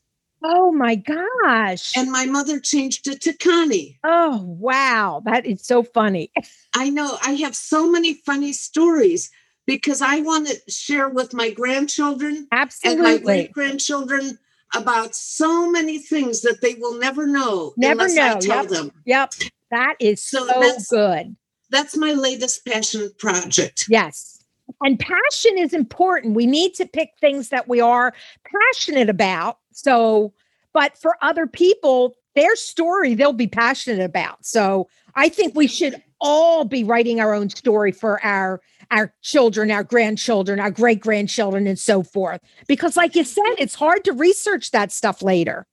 Oh 0.43 0.71
my 0.71 0.95
gosh. 0.95 1.95
And 1.95 2.11
my 2.11 2.25
mother 2.25 2.59
changed 2.59 3.07
it 3.07 3.21
to 3.21 3.33
Connie. 3.33 3.99
Oh, 4.03 4.43
wow. 4.43 5.21
That 5.23 5.45
is 5.45 5.63
so 5.63 5.83
funny. 5.83 6.31
I 6.75 6.89
know. 6.89 7.19
I 7.23 7.33
have 7.33 7.55
so 7.55 7.87
many 7.87 8.15
funny 8.15 8.51
stories 8.51 9.29
because 9.67 10.01
I 10.01 10.21
want 10.21 10.47
to 10.47 10.59
share 10.67 11.09
with 11.09 11.35
my 11.35 11.51
grandchildren 11.51 12.47
Absolutely. 12.51 12.91
and 12.91 13.03
my 13.03 13.23
great 13.23 13.51
grandchildren 13.51 14.39
about 14.75 15.15
so 15.15 15.69
many 15.69 15.97
things 15.99 16.41
that 16.41 16.61
they 16.61 16.75
will 16.75 16.97
never 16.97 17.27
know 17.27 17.73
never 17.77 18.05
unless 18.05 18.15
know. 18.15 18.35
I 18.35 18.39
tell 18.39 18.63
yep. 18.63 18.67
them. 18.69 18.91
Yep. 19.05 19.33
That 19.71 19.95
is 19.99 20.23
so, 20.23 20.45
so 20.47 20.59
that's, 20.59 20.89
good. 20.89 21.35
That's 21.69 21.95
my 21.95 22.13
latest 22.13 22.65
passion 22.65 23.11
project. 23.17 23.85
Yes. 23.89 24.43
And 24.81 24.99
passion 24.99 25.57
is 25.57 25.73
important. 25.73 26.35
We 26.35 26.45
need 26.45 26.73
to 26.75 26.85
pick 26.85 27.11
things 27.19 27.49
that 27.49 27.67
we 27.67 27.81
are 27.81 28.13
passionate 28.43 29.09
about. 29.09 29.57
So, 29.71 30.33
but 30.73 30.97
for 30.97 31.17
other 31.21 31.47
people, 31.47 32.15
their 32.35 32.55
story 32.55 33.13
they'll 33.13 33.33
be 33.33 33.47
passionate 33.47 34.03
about. 34.03 34.45
So, 34.45 34.87
I 35.15 35.27
think 35.27 35.55
we 35.55 35.67
should 35.67 36.01
all 36.21 36.63
be 36.63 36.83
writing 36.83 37.19
our 37.19 37.33
own 37.33 37.49
story 37.49 37.91
for 37.91 38.23
our 38.23 38.61
our 38.91 39.13
children, 39.21 39.71
our 39.71 39.83
grandchildren, 39.83 40.59
our 40.59 40.69
great 40.69 40.99
grandchildren, 40.99 41.65
and 41.65 41.79
so 41.79 42.03
forth. 42.03 42.41
Because, 42.67 42.97
like 42.97 43.15
you 43.15 43.23
said, 43.23 43.55
it's 43.57 43.75
hard 43.75 44.03
to 44.03 44.11
research 44.11 44.71
that 44.71 44.91
stuff 44.91 45.21
later. 45.21 45.65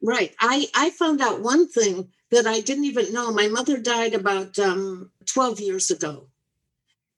Right. 0.00 0.34
I, 0.40 0.68
I 0.74 0.90
found 0.90 1.20
out 1.20 1.42
one 1.42 1.68
thing 1.68 2.08
that 2.30 2.46
I 2.46 2.60
didn't 2.60 2.84
even 2.84 3.12
know. 3.12 3.32
My 3.32 3.48
mother 3.48 3.76
died 3.76 4.14
about 4.14 4.58
um, 4.58 5.10
12 5.26 5.60
years 5.60 5.90
ago, 5.90 6.28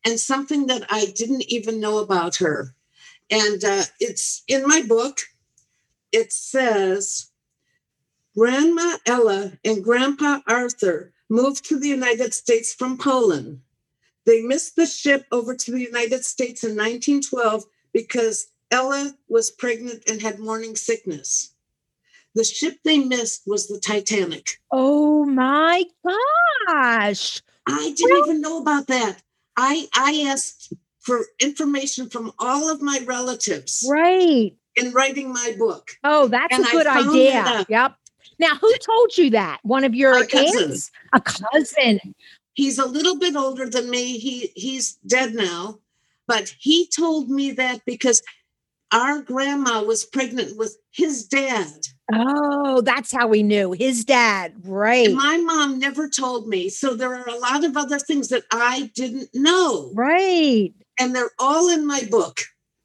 and 0.04 0.18
something 0.18 0.66
that 0.66 0.86
I 0.90 1.06
didn't 1.14 1.44
even 1.48 1.80
know 1.80 1.98
about 1.98 2.36
her. 2.36 2.74
And 3.30 3.62
uh, 3.62 3.84
it's 4.00 4.42
in 4.48 4.66
my 4.66 4.82
book. 4.82 5.20
It 6.12 6.32
says 6.32 7.30
Grandma 8.36 8.96
Ella 9.06 9.52
and 9.64 9.84
Grandpa 9.84 10.40
Arthur 10.48 11.12
moved 11.32 11.64
to 11.64 11.78
the 11.78 11.88
United 11.88 12.34
States 12.34 12.74
from 12.74 12.98
Poland. 12.98 13.62
They 14.26 14.42
missed 14.42 14.76
the 14.76 14.86
ship 14.86 15.24
over 15.32 15.56
to 15.56 15.72
the 15.72 15.80
United 15.80 16.24
States 16.24 16.62
in 16.62 16.72
1912 16.72 17.64
because 17.92 18.48
Ella 18.70 19.14
was 19.28 19.50
pregnant 19.50 20.04
and 20.08 20.20
had 20.20 20.38
morning 20.38 20.76
sickness. 20.76 21.54
The 22.34 22.44
ship 22.44 22.78
they 22.84 22.98
missed 22.98 23.42
was 23.46 23.66
the 23.66 23.80
Titanic. 23.80 24.60
Oh 24.70 25.24
my 25.24 25.84
gosh. 26.68 27.42
I 27.66 27.94
didn't 27.96 28.10
well, 28.10 28.28
even 28.28 28.40
know 28.40 28.60
about 28.60 28.86
that. 28.88 29.22
I 29.56 29.88
I 29.94 30.26
asked 30.28 30.74
for 31.00 31.26
information 31.40 32.08
from 32.10 32.32
all 32.38 32.70
of 32.70 32.80
my 32.80 33.00
relatives. 33.04 33.86
Right. 33.90 34.54
In 34.76 34.92
writing 34.92 35.32
my 35.32 35.54
book. 35.58 35.90
Oh, 36.04 36.28
that's 36.28 36.54
and 36.54 36.66
a 36.66 36.70
good 36.70 36.86
idea. 36.86 37.66
Yep. 37.68 37.96
Now, 38.42 38.56
who 38.56 38.74
told 38.78 39.16
you 39.16 39.30
that? 39.30 39.60
One 39.62 39.84
of 39.84 39.94
your 39.94 40.20
a 40.20 40.26
cousin. 40.26 40.72
Aunts? 40.72 40.90
A 41.12 41.20
cousin. 41.20 42.00
He's 42.54 42.76
a 42.76 42.86
little 42.86 43.16
bit 43.16 43.36
older 43.36 43.70
than 43.70 43.88
me. 43.88 44.18
He 44.18 44.50
he's 44.56 44.94
dead 45.06 45.32
now, 45.32 45.78
but 46.26 46.52
he 46.58 46.88
told 46.88 47.30
me 47.30 47.52
that 47.52 47.84
because 47.86 48.20
our 48.90 49.22
grandma 49.22 49.84
was 49.84 50.04
pregnant 50.04 50.58
with 50.58 50.76
his 50.90 51.24
dad. 51.24 51.68
Oh, 52.12 52.80
that's 52.80 53.12
how 53.12 53.28
we 53.28 53.44
knew 53.44 53.70
his 53.70 54.04
dad. 54.04 54.54
Right. 54.64 55.06
And 55.06 55.16
my 55.16 55.36
mom 55.36 55.78
never 55.78 56.08
told 56.08 56.48
me. 56.48 56.68
So 56.68 56.94
there 56.94 57.14
are 57.14 57.28
a 57.28 57.38
lot 57.38 57.64
of 57.64 57.76
other 57.76 58.00
things 58.00 58.28
that 58.30 58.42
I 58.50 58.90
didn't 58.96 59.30
know. 59.34 59.92
Right. 59.94 60.74
And 60.98 61.14
they're 61.14 61.30
all 61.38 61.68
in 61.68 61.86
my 61.86 62.02
book. 62.10 62.40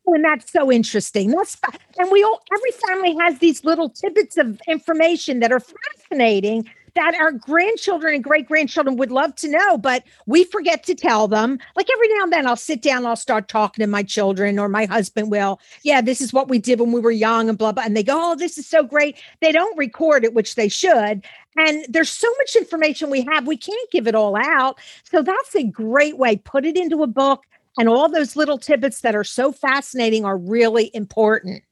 And 0.08 0.24
that's 0.24 0.52
so 0.52 0.72
interesting. 0.72 1.32
That's 1.32 1.58
and 1.98 2.10
we 2.12 2.24
all 2.24 2.42
every 2.54 2.72
family 2.72 3.16
has 3.20 3.40
these 3.40 3.64
little 3.64 3.90
tidbits 3.90 4.38
of 4.38 4.60
information 4.68 5.40
that 5.42 5.52
are 5.52 5.60
fascinating 5.60 6.68
that 6.98 7.14
our 7.14 7.32
grandchildren 7.32 8.16
and 8.16 8.24
great 8.24 8.48
grandchildren 8.48 8.98
would 8.98 9.12
love 9.12 9.36
to 9.36 9.48
know, 9.48 9.78
but 9.78 10.04
we 10.26 10.44
forget 10.44 10.84
to 10.84 10.96
tell 10.96 11.28
them. 11.28 11.60
Like 11.76 11.88
every 11.94 12.08
now 12.16 12.24
and 12.24 12.34
then, 12.34 12.48
I'll 12.48 12.56
sit 12.56 12.82
down, 12.82 13.06
I'll 13.06 13.16
start 13.16 13.48
talking 13.48 13.84
to 13.84 13.88
my 13.88 14.02
children, 14.02 14.58
or 14.58 14.68
my 14.68 14.86
husband 14.86 15.30
will. 15.30 15.60
Yeah, 15.84 16.02
this 16.02 16.22
is 16.22 16.34
what 16.34 16.50
we 16.50 16.58
did 16.58 16.80
when 16.80 16.92
we 16.92 17.00
were 17.00 17.12
young, 17.12 17.50
and 17.50 17.58
blah, 17.58 17.72
blah. 17.72 17.84
And 17.84 17.96
they 17.96 18.02
go, 18.02 18.32
Oh, 18.32 18.36
this 18.36 18.58
is 18.58 18.66
so 18.68 18.82
great. 18.84 19.16
They 19.42 19.52
don't 19.52 19.78
record 19.78 20.24
it, 20.24 20.34
which 20.34 20.56
they 20.56 20.70
should. 20.70 21.24
And 21.56 21.86
there's 21.88 22.10
so 22.10 22.28
much 22.40 22.56
information 22.56 23.12
we 23.12 23.22
have, 23.32 23.46
we 23.46 23.58
can't 23.58 23.92
give 23.92 24.08
it 24.08 24.16
all 24.16 24.36
out. 24.36 24.80
So 25.04 25.22
that's 25.22 25.56
a 25.56 25.66
great 25.66 26.18
way. 26.18 26.38
Put 26.38 26.66
it 26.66 26.76
into 26.76 27.04
a 27.04 27.08
book, 27.08 27.44
and 27.78 27.90
all 27.90 28.10
those 28.10 28.36
little 28.36 28.58
tidbits 28.58 29.02
that 29.02 29.16
are 29.16 29.24
so 29.24 29.52
fascinating 29.52 30.26
are 30.26 30.38
really 30.38 30.92
important. 30.94 31.64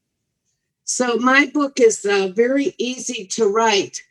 So 0.84 1.18
my 1.18 1.48
book 1.48 1.80
is 1.80 2.06
uh, 2.06 2.28
very 2.28 2.76
easy 2.78 3.26
to 3.32 3.48
write 3.48 4.02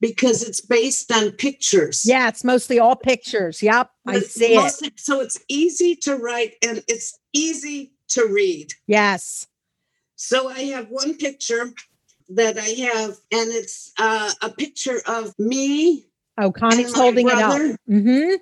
because 0.00 0.42
it's 0.42 0.60
based 0.60 1.10
on 1.10 1.32
pictures. 1.32 2.04
Yeah, 2.06 2.28
it's 2.28 2.44
mostly 2.44 2.78
all 2.78 2.94
pictures. 2.94 3.62
Yep, 3.62 3.90
I 4.06 4.16
It's 4.16 4.34
see 4.34 4.54
it. 4.54 5.00
So 5.00 5.20
it's 5.20 5.38
easy 5.48 5.96
to 5.96 6.16
write 6.16 6.54
and 6.62 6.84
it's 6.88 7.18
easy 7.32 7.92
to 8.08 8.26
read. 8.26 8.72
Yes. 8.86 9.46
So 10.16 10.48
I 10.48 10.60
have 10.64 10.88
one 10.88 11.14
picture 11.14 11.72
that 12.28 12.56
I 12.56 12.68
have, 12.90 13.10
and 13.32 13.50
it's 13.50 13.92
uh, 13.98 14.30
a 14.40 14.48
picture 14.48 15.00
of 15.06 15.36
me 15.38 16.06
Oh, 16.36 16.50
Connie's 16.50 16.94
holding 16.94 17.28
it 17.28 17.34
up. 17.34 17.60
Mm-hmm. 17.88 18.34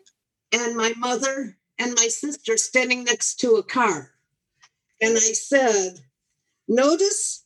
and 0.52 0.76
my 0.76 0.92
mother 0.96 1.56
and 1.82 1.94
my 1.96 2.06
sister 2.06 2.56
standing 2.56 3.04
next 3.04 3.40
to 3.40 3.56
a 3.56 3.62
car. 3.62 4.12
And 5.00 5.16
I 5.16 5.32
said, 5.32 5.98
Notice 6.68 7.44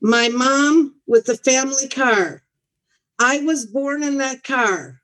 my 0.00 0.28
mom 0.28 0.96
with 1.06 1.24
the 1.24 1.38
family 1.38 1.88
car. 1.88 2.42
I 3.18 3.40
was 3.40 3.64
born 3.64 4.02
in 4.02 4.18
that 4.18 4.44
car. 4.44 5.00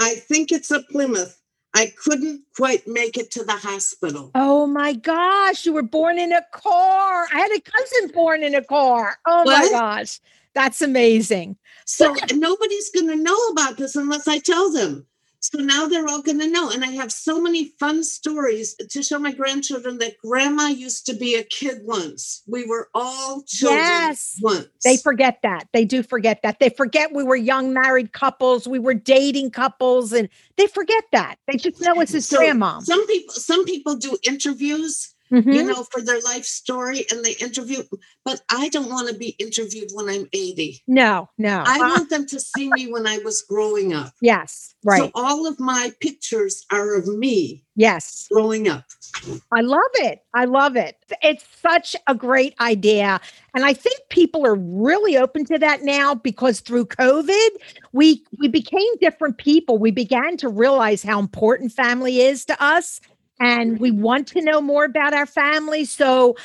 I 0.00 0.14
think 0.14 0.52
it's 0.52 0.70
a 0.70 0.80
Plymouth. 0.80 1.40
I 1.74 1.92
couldn't 2.04 2.42
quite 2.54 2.86
make 2.86 3.16
it 3.16 3.30
to 3.32 3.44
the 3.44 3.52
hospital. 3.52 4.30
Oh 4.34 4.66
my 4.66 4.92
gosh, 4.92 5.66
you 5.66 5.72
were 5.72 5.82
born 5.82 6.18
in 6.18 6.32
a 6.32 6.44
car. 6.52 7.26
I 7.32 7.38
had 7.38 7.50
a 7.50 7.60
cousin 7.60 8.14
born 8.14 8.44
in 8.44 8.54
a 8.54 8.62
car. 8.62 9.16
Oh 9.26 9.44
my 9.44 9.68
gosh. 9.70 10.20
That's 10.54 10.82
amazing. 10.82 11.56
So 11.86 12.14
nobody's 12.34 12.90
going 12.90 13.08
to 13.08 13.16
know 13.16 13.38
about 13.48 13.78
this 13.78 13.96
unless 13.96 14.28
I 14.28 14.38
tell 14.38 14.70
them. 14.70 15.06
So 15.42 15.58
now 15.58 15.88
they're 15.88 16.06
all 16.08 16.22
going 16.22 16.38
to 16.38 16.48
know. 16.48 16.70
And 16.70 16.84
I 16.84 16.92
have 16.92 17.10
so 17.10 17.40
many 17.40 17.72
fun 17.80 18.04
stories 18.04 18.74
to 18.76 19.02
show 19.02 19.18
my 19.18 19.32
grandchildren 19.32 19.98
that 19.98 20.16
grandma 20.18 20.68
used 20.68 21.04
to 21.06 21.14
be 21.14 21.34
a 21.34 21.42
kid 21.42 21.78
once. 21.82 22.42
We 22.46 22.64
were 22.64 22.88
all 22.94 23.42
children 23.42 23.80
Yes. 23.80 24.38
once. 24.40 24.68
They 24.84 24.96
forget 24.98 25.40
that. 25.42 25.66
They 25.72 25.84
do 25.84 26.04
forget 26.04 26.40
that. 26.44 26.60
They 26.60 26.68
forget 26.70 27.12
we 27.12 27.24
were 27.24 27.36
young 27.36 27.72
married 27.72 28.12
couples, 28.12 28.68
we 28.68 28.78
were 28.78 28.94
dating 28.94 29.50
couples, 29.50 30.12
and 30.12 30.28
they 30.56 30.68
forget 30.68 31.04
that. 31.10 31.36
They 31.48 31.58
just 31.58 31.80
know 31.80 32.00
it's 32.00 32.14
as 32.14 32.26
So 32.28 32.38
grandmom. 32.40 32.82
Some 32.82 33.04
people, 33.08 33.34
some 33.34 33.64
people 33.64 33.96
do 33.96 34.16
interviews, 34.22 35.11
Mhm. 35.32 35.54
you 35.54 35.62
know, 35.64 35.82
for 35.90 36.02
their 36.02 36.20
life 36.20 36.44
story, 36.44 37.06
and 37.10 37.24
they 37.24 37.32
interview. 37.32 37.82
But 38.24 38.42
I 38.50 38.68
don't 38.68 38.88
want 38.90 39.08
to 39.08 39.14
be 39.14 39.30
interviewed 39.38 39.90
when 39.94 40.08
I'm 40.08 40.28
80. 40.32 40.82
No, 40.86 41.28
no. 41.38 41.64
I 41.66 41.78
Uh, 41.80 41.88
want 41.88 42.10
them 42.10 42.26
to 42.26 42.38
see 42.38 42.70
me 42.70 42.86
when 42.92 43.06
I 43.06 43.18
was 43.18 43.42
growing 43.42 43.94
up. 43.94 44.12
yes, 44.20 44.74
right. 44.84 44.98
So 44.98 45.10
all 45.14 45.46
of 45.46 45.58
my 45.58 45.92
pictures 46.00 46.64
are 46.70 46.94
of 46.94 47.06
me 47.08 47.64
yes. 47.76 48.26
growing 48.30 48.68
up. 48.68 48.84
I 49.52 49.60
love 49.60 49.80
it. 49.94 50.20
I 50.34 50.44
love 50.46 50.76
it. 50.76 50.96
It's 51.22 51.44
such 51.60 51.94
a 52.06 52.14
great 52.14 52.54
idea. 52.60 53.20
And 53.54 53.64
I 53.64 53.72
think 53.74 54.00
people 54.08 54.46
are 54.46 54.54
really 54.54 55.16
open 55.16 55.44
to 55.46 55.58
that 55.58 55.82
now 55.82 56.14
because 56.14 56.60
through 56.60 56.86
COVID, 56.86 57.48
we 57.92 58.22
we 58.38 58.48
became 58.48 58.88
different 59.00 59.36
people. 59.38 59.78
We 59.78 59.90
began 59.90 60.36
to 60.38 60.48
realize 60.48 61.02
how 61.02 61.18
important 61.20 61.72
family 61.72 62.20
is 62.22 62.44
to 62.46 62.62
us 62.62 63.00
and 63.42 63.80
we 63.80 63.90
want 63.90 64.28
to 64.28 64.40
know 64.40 64.60
more 64.60 64.84
about 64.84 65.12
our 65.14 65.26
family. 65.26 65.84
So 65.84 66.36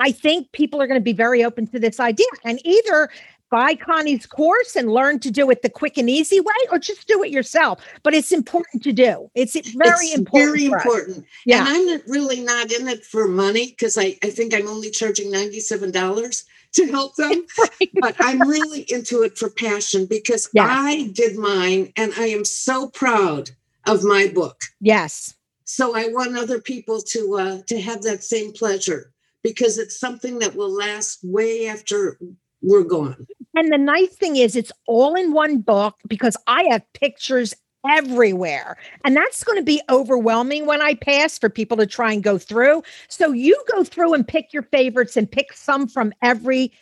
I 0.00 0.12
think 0.12 0.50
people 0.52 0.80
are 0.80 0.86
going 0.86 1.00
to 1.00 1.04
be 1.04 1.12
very 1.12 1.44
open 1.44 1.66
to 1.68 1.78
this 1.78 1.98
idea 2.00 2.26
and 2.44 2.60
either 2.64 3.08
buy 3.50 3.74
Connie's 3.76 4.26
course 4.26 4.74
and 4.74 4.90
learn 4.92 5.20
to 5.20 5.30
do 5.30 5.48
it 5.50 5.62
the 5.62 5.70
quick 5.70 5.96
and 5.96 6.10
easy 6.10 6.40
way 6.40 6.54
or 6.72 6.78
just 6.78 7.06
do 7.06 7.22
it 7.22 7.30
yourself. 7.30 7.80
But 8.02 8.12
it's 8.14 8.32
important 8.32 8.82
to 8.84 8.92
do. 8.92 9.30
It's 9.36 9.52
very 9.76 10.06
It's 10.06 10.18
important. 10.18 10.50
Very 10.52 10.64
important. 10.66 11.26
Yeah. 11.44 11.60
And 11.60 11.68
I'm 11.68 11.86
not- 11.86 12.00
really 12.08 12.40
not 12.40 12.72
in 12.72 12.88
it 12.88 13.04
for 13.04 13.28
money 13.28 13.68
because 13.68 13.96
I, 13.96 14.18
I 14.22 14.30
think 14.30 14.52
I'm 14.54 14.66
only 14.68 14.90
charging 14.90 15.32
$97 15.32 16.44
to 16.72 16.86
help 16.86 17.14
them. 17.22 17.46
Right. 17.58 17.90
but 18.00 18.16
I'm 18.18 18.40
really 18.48 18.82
into 18.88 19.22
it 19.22 19.38
for 19.38 19.48
passion 19.50 20.06
because 20.06 20.48
Yes. 20.52 20.66
I 20.68 21.10
did 21.12 21.36
mine 21.38 21.92
and 21.96 22.12
I 22.18 22.26
am 22.26 22.44
so 22.44 22.88
proud 22.88 23.50
of 23.86 24.02
my 24.02 24.26
book. 24.26 24.62
Yes. 24.80 25.34
So 25.66 25.96
I 25.96 26.08
want 26.08 26.38
other 26.38 26.60
people 26.60 27.00
to 27.02 27.38
uh, 27.38 27.58
to 27.66 27.80
have 27.80 28.02
that 28.02 28.22
same 28.22 28.52
pleasure 28.52 29.12
because 29.42 29.78
it's 29.78 29.98
something 29.98 30.38
that 30.38 30.54
will 30.54 30.72
last 30.72 31.18
way 31.22 31.66
after 31.66 32.18
we're 32.62 32.84
gone. 32.84 33.26
And 33.54 33.72
the 33.72 33.78
nice 33.78 34.14
thing 34.14 34.36
is, 34.36 34.54
it's 34.54 34.72
all 34.86 35.14
in 35.14 35.32
one 35.32 35.58
book 35.58 35.96
because 36.06 36.36
I 36.46 36.64
have 36.70 36.82
pictures 36.94 37.52
everywhere. 37.88 38.76
And 39.04 39.16
that's 39.16 39.42
going 39.42 39.58
to 39.58 39.64
be 39.64 39.80
overwhelming 39.90 40.66
when 40.66 40.80
I 40.82 40.94
pass 40.94 41.38
for 41.38 41.48
people 41.48 41.76
to 41.78 41.86
try 41.86 42.12
and 42.12 42.22
go 42.22 42.38
through. 42.38 42.82
So 43.08 43.32
you 43.32 43.60
go 43.72 43.82
through 43.82 44.14
and 44.14 44.26
pick 44.26 44.52
your 44.52 44.64
favorites 44.64 45.16
and 45.16 45.30
pick 45.30 45.52
some 45.52 45.88
from 45.88 46.12
every 46.22 46.72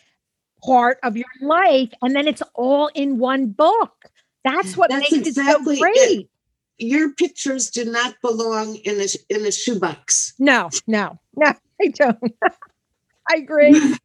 part 0.63 0.99
of 1.03 1.17
your 1.17 1.27
life. 1.41 1.91
And 2.03 2.15
then 2.15 2.27
it's 2.27 2.43
all 2.55 2.91
in 2.95 3.19
one 3.19 3.49
book. 3.49 4.07
That's 4.45 4.77
what 4.77 4.91
That's 4.91 5.11
makes 5.11 5.29
exactly 5.29 5.77
it 5.77 5.79
so 5.79 5.87
it. 5.89 6.29
Your 6.79 7.13
pictures 7.13 7.71
do 7.71 7.85
not 7.85 8.15
belong 8.21 8.77
in 8.77 9.01
a 9.01 9.07
in 9.29 9.47
a 9.47 9.53
shoebox. 9.53 10.35
No, 10.39 10.71
no, 10.87 11.19
no, 11.37 11.53
I 11.83 11.89
don't. 11.89 12.19
I 13.31 13.37
agree. 13.37 13.97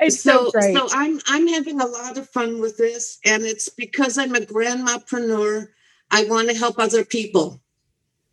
It's 0.00 0.20
so, 0.20 0.50
so 0.50 0.60
so 0.60 0.88
I'm 0.90 1.20
I'm 1.28 1.46
having 1.46 1.80
a 1.80 1.86
lot 1.86 2.18
of 2.18 2.28
fun 2.28 2.60
with 2.60 2.76
this, 2.76 3.20
and 3.24 3.44
it's 3.44 3.68
because 3.68 4.18
I'm 4.18 4.34
a 4.34 4.40
grandmapreneur. 4.40 5.68
I 6.10 6.24
want 6.24 6.48
to 6.48 6.56
help 6.56 6.80
other 6.80 7.04
people. 7.04 7.60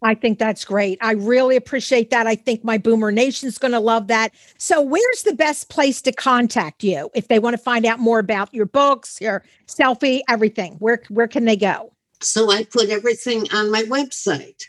I 0.04 0.16
think 0.16 0.40
that's 0.40 0.66
great. 0.66 0.98
I 1.02 1.12
really 1.12 1.56
appreciate 1.56 2.10
that. 2.10 2.26
I 2.26 2.36
think 2.36 2.64
my 2.64 2.80
Boomer 2.80 3.12
Nation's 3.12 3.60
going 3.60 3.74
to 3.74 3.80
love 3.80 4.08
that. 4.08 4.34
So, 4.58 4.82
where's 4.82 5.24
the 5.24 5.36
best 5.36 5.70
place 5.70 6.02
to 6.04 6.12
contact 6.12 6.84
you 6.84 7.12
if 7.14 7.28
they 7.28 7.38
want 7.38 7.56
to 7.56 7.62
find 7.62 7.86
out 7.86 8.00
more 8.00 8.18
about 8.18 8.52
your 8.54 8.66
books, 8.66 9.22
your 9.22 9.44
selfie, 9.68 10.22
everything? 10.28 10.74
Where 10.80 11.04
where 11.10 11.28
can 11.28 11.46
they 11.46 11.56
go? 11.56 11.94
So 12.22 12.52
I 12.52 12.64
put 12.64 12.90
everything 12.90 13.48
on 13.54 13.72
my 13.72 13.84
website. 13.84 14.64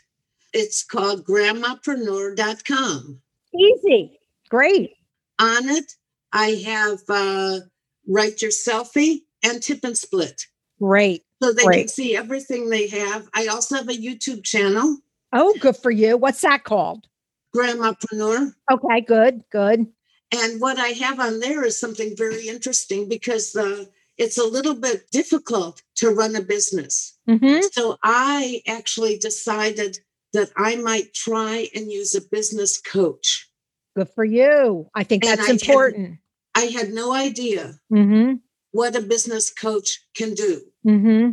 It's 0.53 0.83
called 0.83 1.25
grandmapreneur.com. 1.25 3.21
Easy. 3.55 4.19
Great. 4.49 4.91
On 5.39 5.69
it, 5.69 5.93
I 6.31 6.61
have 6.65 6.99
uh, 7.09 7.59
write 8.07 8.41
your 8.41 8.51
selfie 8.51 9.21
and 9.43 9.61
tip 9.61 9.83
and 9.83 9.97
split. 9.97 10.47
Great. 10.79 11.23
So 11.41 11.53
they 11.53 11.63
can 11.63 11.87
see 11.87 12.15
everything 12.15 12.69
they 12.69 12.87
have. 12.87 13.27
I 13.33 13.47
also 13.47 13.75
have 13.75 13.89
a 13.89 13.93
YouTube 13.93 14.43
channel, 14.43 14.99
Oh, 15.33 15.55
good 15.59 15.75
for 15.75 15.89
you. 15.89 16.15
What's 16.15 16.41
that 16.41 16.63
called? 16.63 17.07
Grandmapreneur. 17.55 18.53
Okay, 18.71 19.01
good, 19.01 19.43
good. 19.51 19.87
And 20.31 20.61
what 20.61 20.77
I 20.77 20.89
have 20.89 21.19
on 21.19 21.39
there 21.39 21.65
is 21.65 21.79
something 21.79 22.15
very 22.15 22.47
interesting 22.47 23.09
because 23.09 23.55
uh, 23.55 23.85
it's 24.17 24.37
a 24.37 24.45
little 24.45 24.75
bit 24.75 25.09
difficult 25.11 25.81
to 25.97 26.09
run 26.09 26.35
a 26.35 26.41
business. 26.41 27.17
hmm 27.27 27.59
So 27.71 27.97
I 28.03 28.61
actually 28.67 29.17
decided 29.17 29.99
that 30.33 30.49
I 30.57 30.75
might 30.77 31.13
try 31.13 31.67
and 31.75 31.91
use 31.91 32.15
a 32.15 32.21
business 32.21 32.79
coach. 32.81 33.49
Good 33.95 34.09
for 34.15 34.25
you. 34.25 34.89
I 34.95 35.03
think 35.03 35.23
And 35.23 35.31
that's 35.37 35.49
I 35.49 35.51
had- 35.53 35.61
important. 35.61 36.19
I 36.55 36.65
had 36.77 36.89
no 36.93 37.13
idea 37.13 37.79
Mm-hmm. 37.91 38.35
what 38.71 38.95
a 38.95 39.01
business 39.01 39.51
coach 39.51 39.89
can 40.15 40.33
do. 40.35 40.61
Mm-hmm. 40.85 41.31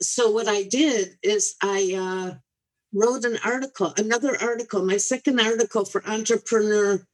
So 0.00 0.30
what 0.30 0.48
I 0.48 0.62
did 0.64 1.16
is 1.22 1.54
I 1.62 1.94
uh, 1.96 2.34
wrote 2.92 3.24
an 3.24 3.38
article, 3.44 3.92
another 3.96 4.36
article, 4.40 4.84
my 4.84 4.96
second 4.98 5.40
article 5.40 5.84
for 5.84 6.02
Entrepreneur 6.06 7.06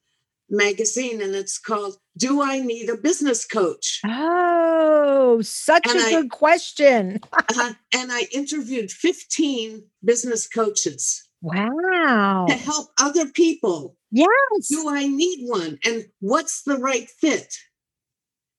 Magazine, 0.50 1.20
and 1.22 1.34
it's 1.34 1.58
called 1.58 1.98
"Do 2.16 2.42
I 2.42 2.58
Need 2.60 2.88
a 2.90 2.96
Business 2.96 3.44
Coach?" 3.46 4.00
Oh, 4.06 5.40
such 5.42 5.86
And 5.88 5.98
a 5.98 6.02
I- 6.04 6.10
good 6.10 6.30
question. 6.30 7.20
Uh, 7.60 7.72
and 7.92 8.12
I 8.12 8.28
interviewed 8.32 8.90
15 8.90 9.82
business 10.04 10.46
coaches 10.46 11.24
Wow. 11.42 12.46
to 12.48 12.54
help 12.54 12.88
other 13.00 13.26
people 13.26 13.96
Yes. 14.10 14.28
do 14.70 14.88
I 14.88 15.06
need 15.08 15.46
one? 15.48 15.78
And 15.84 16.06
what's 16.20 16.62
the 16.62 16.76
right 16.76 17.08
fit? 17.08 17.54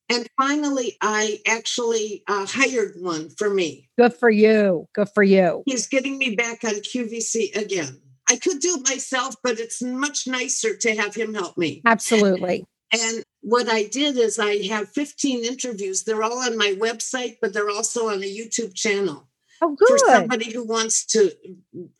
And 0.09 0.27
finally, 0.37 0.97
I 1.01 1.39
actually 1.47 2.23
uh, 2.27 2.45
hired 2.47 2.95
one 2.99 3.29
for 3.37 3.49
me. 3.49 3.89
Good 3.97 4.13
for 4.15 4.29
you. 4.29 4.87
Good 4.93 5.09
for 5.13 5.23
you. 5.23 5.61
He's 5.67 5.87
getting 5.87 6.17
me 6.17 6.35
back 6.35 6.63
on 6.63 6.73
QVC 6.75 7.55
again. 7.55 8.01
I 8.29 8.37
could 8.37 8.59
do 8.59 8.77
it 8.77 8.87
myself, 8.87 9.35
but 9.43 9.59
it's 9.59 9.81
much 9.81 10.27
nicer 10.27 10.75
to 10.77 10.95
have 10.95 11.15
him 11.15 11.33
help 11.33 11.57
me. 11.57 11.81
Absolutely. 11.85 12.65
And 12.93 13.23
what 13.41 13.69
I 13.69 13.83
did 13.83 14.17
is 14.17 14.39
I 14.39 14.65
have 14.67 14.89
15 14.89 15.43
interviews. 15.45 16.03
They're 16.03 16.23
all 16.23 16.39
on 16.39 16.57
my 16.57 16.75
website, 16.79 17.37
but 17.41 17.53
they're 17.53 17.69
also 17.69 18.09
on 18.09 18.23
a 18.23 18.37
YouTube 18.37 18.73
channel 18.73 19.27
Oh, 19.61 19.75
good. 19.75 19.87
for 19.87 19.97
somebody 19.99 20.51
who 20.51 20.63
wants 20.63 21.05
to 21.07 21.31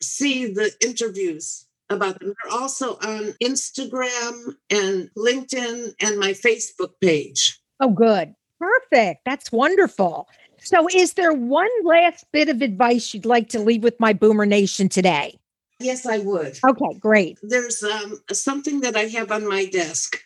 see 0.00 0.46
the 0.52 0.72
interviews 0.84 1.66
about 1.88 2.20
them. 2.20 2.34
They're 2.42 2.52
also 2.60 2.94
on 2.96 3.34
Instagram 3.42 4.54
and 4.70 5.10
LinkedIn 5.16 5.94
and 6.00 6.18
my 6.18 6.30
Facebook 6.30 6.92
page. 7.00 7.60
Oh, 7.80 7.90
good. 7.90 8.34
Perfect. 8.58 9.22
That's 9.24 9.50
wonderful. 9.50 10.28
So, 10.62 10.86
is 10.94 11.14
there 11.14 11.32
one 11.32 11.70
last 11.84 12.26
bit 12.32 12.50
of 12.50 12.60
advice 12.60 13.14
you'd 13.14 13.24
like 13.24 13.48
to 13.50 13.58
leave 13.58 13.82
with 13.82 13.98
my 13.98 14.12
Boomer 14.12 14.44
Nation 14.44 14.90
today? 14.90 15.39
Yes, 15.80 16.06
I 16.06 16.18
would. 16.18 16.58
Okay, 16.68 16.98
great. 16.98 17.38
There's 17.42 17.82
um, 17.82 18.20
something 18.32 18.80
that 18.80 18.96
I 18.96 19.04
have 19.04 19.32
on 19.32 19.48
my 19.48 19.64
desk, 19.64 20.20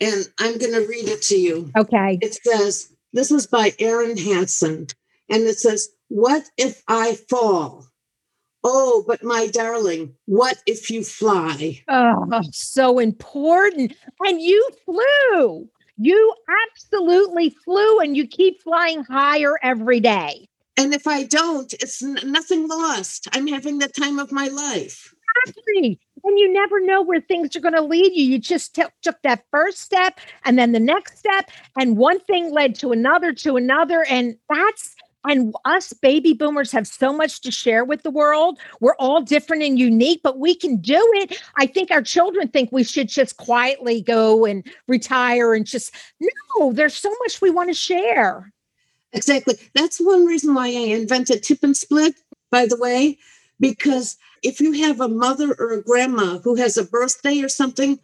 and 0.00 0.26
I'm 0.38 0.58
going 0.58 0.72
to 0.72 0.86
read 0.88 1.08
it 1.08 1.22
to 1.22 1.36
you. 1.36 1.70
Okay. 1.76 2.18
It 2.22 2.34
says, 2.42 2.90
This 3.12 3.30
is 3.30 3.46
by 3.46 3.74
Erin 3.78 4.16
Hanson, 4.16 4.86
and 5.28 5.42
it 5.42 5.58
says, 5.58 5.88
What 6.08 6.44
if 6.56 6.82
I 6.88 7.16
fall? 7.28 7.86
Oh, 8.66 9.04
but 9.06 9.22
my 9.22 9.46
darling, 9.48 10.14
what 10.24 10.56
if 10.66 10.88
you 10.88 11.04
fly? 11.04 11.82
Oh, 11.86 12.40
so 12.50 12.98
important. 12.98 13.94
And 14.20 14.40
you 14.40 14.70
flew. 14.86 15.68
You 15.98 16.34
absolutely 16.72 17.54
flew 17.64 18.00
and 18.00 18.16
you 18.16 18.26
keep 18.26 18.62
flying 18.62 19.04
higher 19.04 19.58
every 19.62 20.00
day. 20.00 20.48
And 20.76 20.92
if 20.92 21.06
I 21.06 21.22
don't, 21.22 21.72
it's 21.74 22.02
nothing 22.02 22.66
lost. 22.68 23.28
I'm 23.32 23.46
having 23.46 23.78
the 23.78 23.88
time 23.88 24.18
of 24.18 24.32
my 24.32 24.48
life. 24.48 25.14
Exactly. 25.46 26.00
And 26.24 26.38
you 26.38 26.52
never 26.52 26.80
know 26.80 27.02
where 27.02 27.20
things 27.20 27.54
are 27.54 27.60
going 27.60 27.74
to 27.74 27.82
lead 27.82 28.12
you. 28.14 28.24
You 28.24 28.38
just 28.38 28.74
t- 28.74 28.82
took 29.02 29.16
that 29.22 29.44
first 29.50 29.80
step 29.80 30.18
and 30.44 30.58
then 30.58 30.72
the 30.72 30.80
next 30.80 31.18
step, 31.18 31.50
and 31.78 31.96
one 31.96 32.20
thing 32.20 32.52
led 32.52 32.74
to 32.76 32.92
another, 32.92 33.32
to 33.34 33.56
another. 33.56 34.04
And 34.08 34.36
that's 34.48 34.96
and 35.26 35.54
us 35.64 35.92
baby 35.92 36.34
boomers 36.34 36.70
have 36.72 36.86
so 36.86 37.12
much 37.12 37.40
to 37.42 37.50
share 37.50 37.84
with 37.84 38.02
the 38.02 38.10
world. 38.10 38.58
We're 38.80 38.96
all 38.98 39.22
different 39.22 39.62
and 39.62 39.78
unique, 39.78 40.20
but 40.22 40.38
we 40.38 40.54
can 40.54 40.76
do 40.76 41.00
it. 41.14 41.40
I 41.56 41.66
think 41.66 41.90
our 41.90 42.02
children 42.02 42.48
think 42.48 42.70
we 42.72 42.84
should 42.84 43.08
just 43.08 43.38
quietly 43.38 44.02
go 44.02 44.44
and 44.44 44.66
retire 44.86 45.54
and 45.54 45.64
just, 45.64 45.94
no, 46.20 46.72
there's 46.72 46.94
so 46.94 47.10
much 47.22 47.40
we 47.40 47.50
want 47.50 47.70
to 47.70 47.74
share. 47.74 48.52
Exactly. 49.14 49.54
That's 49.74 49.98
one 49.98 50.26
reason 50.26 50.54
why 50.54 50.66
I 50.66 50.92
invented 50.98 51.42
tip 51.42 51.62
and 51.62 51.76
split, 51.76 52.14
by 52.50 52.66
the 52.66 52.76
way, 52.76 53.18
because 53.60 54.16
if 54.42 54.60
you 54.60 54.72
have 54.72 55.00
a 55.00 55.08
mother 55.08 55.54
or 55.58 55.72
a 55.72 55.82
grandma 55.82 56.38
who 56.38 56.56
has 56.56 56.76
a 56.76 56.84
birthday 56.84 57.40
or 57.40 57.48
something, 57.48 57.98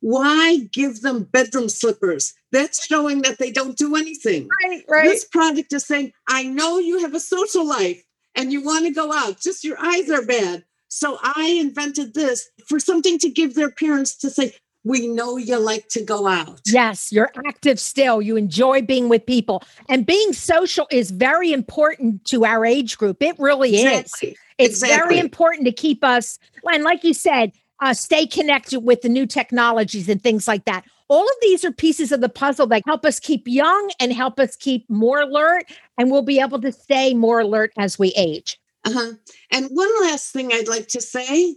why 0.00 0.68
give 0.72 1.00
them 1.00 1.24
bedroom 1.24 1.68
slippers? 1.68 2.34
That's 2.52 2.84
showing 2.84 3.22
that 3.22 3.38
they 3.38 3.50
don't 3.50 3.76
do 3.76 3.96
anything. 3.96 4.48
Right, 4.64 4.84
right. 4.88 5.04
This 5.04 5.24
product 5.24 5.72
is 5.72 5.86
saying, 5.86 6.12
I 6.28 6.44
know 6.44 6.78
you 6.78 7.00
have 7.00 7.14
a 7.14 7.20
social 7.20 7.66
life 7.66 8.02
and 8.34 8.52
you 8.52 8.62
want 8.62 8.86
to 8.86 8.92
go 8.92 9.12
out, 9.12 9.40
just 9.40 9.64
your 9.64 9.78
eyes 9.80 10.10
are 10.10 10.24
bad. 10.24 10.64
So 10.88 11.18
I 11.22 11.56
invented 11.60 12.14
this 12.14 12.48
for 12.66 12.80
something 12.80 13.18
to 13.18 13.30
give 13.30 13.54
their 13.54 13.70
parents 13.70 14.16
to 14.18 14.30
say, 14.30 14.54
we 14.84 15.06
know 15.06 15.36
you 15.36 15.58
like 15.58 15.88
to 15.88 16.04
go 16.04 16.26
out. 16.26 16.60
Yes, 16.66 17.12
you're 17.12 17.30
active 17.46 17.78
still. 17.78 18.22
You 18.22 18.36
enjoy 18.36 18.82
being 18.82 19.08
with 19.08 19.26
people. 19.26 19.62
And 19.88 20.06
being 20.06 20.32
social 20.32 20.86
is 20.90 21.10
very 21.10 21.52
important 21.52 22.24
to 22.26 22.44
our 22.44 22.64
age 22.64 22.96
group. 22.96 23.22
It 23.22 23.36
really 23.38 23.74
Exactly. 23.74 24.30
is. 24.30 24.38
It's 24.58 24.82
Exactly. 24.82 24.96
very 24.96 25.18
important 25.18 25.64
to 25.66 25.72
keep 25.72 26.04
us, 26.04 26.38
and 26.70 26.84
like 26.84 27.02
you 27.04 27.14
said, 27.14 27.52
uh, 27.80 27.94
stay 27.94 28.26
connected 28.26 28.80
with 28.80 29.00
the 29.00 29.08
new 29.08 29.26
technologies 29.26 30.08
and 30.08 30.22
things 30.22 30.46
like 30.46 30.66
that. 30.66 30.84
All 31.08 31.24
of 31.24 31.34
these 31.40 31.64
are 31.64 31.72
pieces 31.72 32.12
of 32.12 32.20
the 32.20 32.28
puzzle 32.28 32.66
that 32.68 32.82
help 32.86 33.04
us 33.04 33.18
keep 33.18 33.48
young 33.48 33.90
and 33.98 34.12
help 34.12 34.38
us 34.38 34.54
keep 34.56 34.88
more 34.88 35.20
alert, 35.20 35.64
and 35.98 36.10
we'll 36.10 36.22
be 36.22 36.40
able 36.40 36.60
to 36.60 36.72
stay 36.72 37.14
more 37.14 37.40
alert 37.40 37.72
as 37.78 37.98
we 37.98 38.12
age. 38.16 38.60
Uh-huh. 38.84 39.12
And 39.50 39.68
one 39.70 39.90
last 40.02 40.32
thing 40.32 40.52
I'd 40.52 40.68
like 40.68 40.88
to 40.88 41.00
say, 41.00 41.56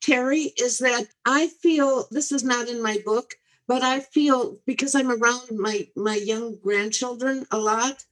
Terry, 0.00 0.52
is 0.58 0.78
that 0.78 1.06
I 1.24 1.48
feel 1.48 2.06
this 2.10 2.30
is 2.32 2.44
not 2.44 2.68
in 2.68 2.82
my 2.82 2.98
book, 3.04 3.34
but 3.66 3.82
I 3.82 4.00
feel 4.00 4.58
because 4.66 4.94
I'm 4.94 5.10
around 5.10 5.50
my 5.58 5.88
my 5.96 6.14
young 6.14 6.56
grandchildren 6.56 7.46
a 7.50 7.58
lot, 7.58 8.04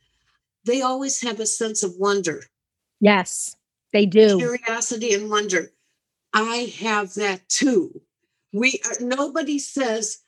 they 0.65 0.83
always 0.83 1.21
have 1.23 1.41
a 1.41 1.47
sense 1.47 1.83
of 1.83 1.95
wonder, 1.97 2.45
Yes, 3.01 3.57
they 3.93 4.07
do. 4.07 4.39
curiosity 4.39 5.15
and 5.15 5.31
wonder. 5.31 5.71
I 6.33 6.73
have 6.81 7.15
that 7.15 7.49
too. 7.49 8.01
We 8.53 8.81
are 8.85 8.97
nobody 9.01 9.59
says 9.59 10.19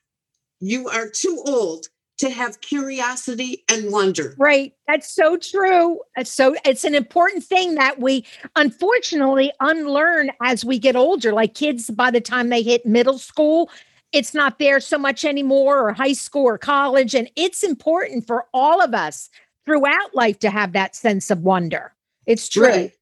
you 0.61 0.89
are 0.89 1.09
too 1.09 1.43
old 1.47 1.87
to 2.19 2.31
have 2.31 2.61
curiosity 2.61 3.63
and 3.71 3.93
wonder. 3.93 4.35
Right. 4.39 4.73
That's 4.89 5.13
so 5.13 5.37
true. 5.37 6.01
So 6.25 6.57
it's 6.65 6.85
an 6.85 6.95
important 6.95 7.45
thing 7.45 7.75
that 7.75 8.01
we 8.01 8.25
unfortunately 8.55 9.53
unlearn 9.61 10.31
as 10.43 10.65
we 10.65 10.79
get 10.79 10.97
older. 10.97 11.33
Like 11.33 11.55
kids 11.55 11.91
by 11.91 12.11
the 12.11 12.21
time 12.21 12.49
they 12.49 12.63
hit 12.63 12.87
middle 12.87 13.19
school, 13.19 13.71
it's 14.13 14.33
not 14.33 14.59
there 14.59 14.81
so 14.81 14.99
much 14.99 15.25
anymore 15.25 15.89
or 15.89 15.93
high 15.93 16.15
school 16.15 16.45
or 16.45 16.59
college 16.59 17.15
and 17.15 17.29
it's 17.37 17.63
important 17.63 18.27
for 18.27 18.47
all 18.55 18.81
of 18.81 18.95
us 18.95 19.29
throughout 19.67 20.15
life 20.15 20.39
to 20.39 20.49
have 20.49 20.73
that 20.73 20.97
sense 20.97 21.31
of 21.31 21.41
wonder. 21.41 21.93
It's 22.25 22.49
true. 22.49 22.67
Right. 22.67 22.93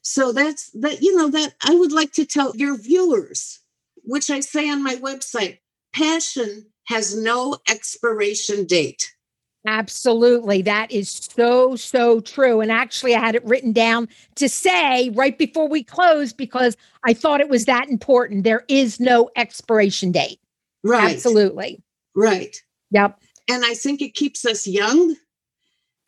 So 0.00 0.32
that's 0.32 0.70
that, 0.70 1.00
you 1.00 1.16
know, 1.16 1.30
that 1.30 1.54
I 1.62 1.76
would 1.76 1.92
like 1.92 2.12
to 2.14 2.24
tell 2.24 2.56
your 2.56 2.76
viewers, 2.76 3.60
which 4.02 4.30
I 4.30 4.40
say 4.40 4.68
on 4.68 4.82
my 4.82 4.96
website, 4.96 5.58
passion 5.94 6.71
has 6.86 7.16
no 7.16 7.56
expiration 7.68 8.64
date. 8.64 9.12
Absolutely. 9.66 10.62
That 10.62 10.90
is 10.90 11.08
so, 11.08 11.76
so 11.76 12.20
true. 12.20 12.60
And 12.60 12.72
actually, 12.72 13.14
I 13.14 13.20
had 13.20 13.36
it 13.36 13.44
written 13.44 13.72
down 13.72 14.08
to 14.36 14.48
say 14.48 15.10
right 15.10 15.38
before 15.38 15.68
we 15.68 15.84
close 15.84 16.32
because 16.32 16.76
I 17.04 17.14
thought 17.14 17.40
it 17.40 17.48
was 17.48 17.66
that 17.66 17.88
important. 17.88 18.42
There 18.42 18.64
is 18.68 18.98
no 18.98 19.30
expiration 19.36 20.10
date. 20.10 20.40
Right. 20.82 21.14
Absolutely. 21.14 21.80
Right. 22.16 22.56
Yep. 22.90 23.20
And 23.48 23.64
I 23.64 23.74
think 23.74 24.02
it 24.02 24.14
keeps 24.14 24.44
us 24.44 24.66
young. 24.66 25.14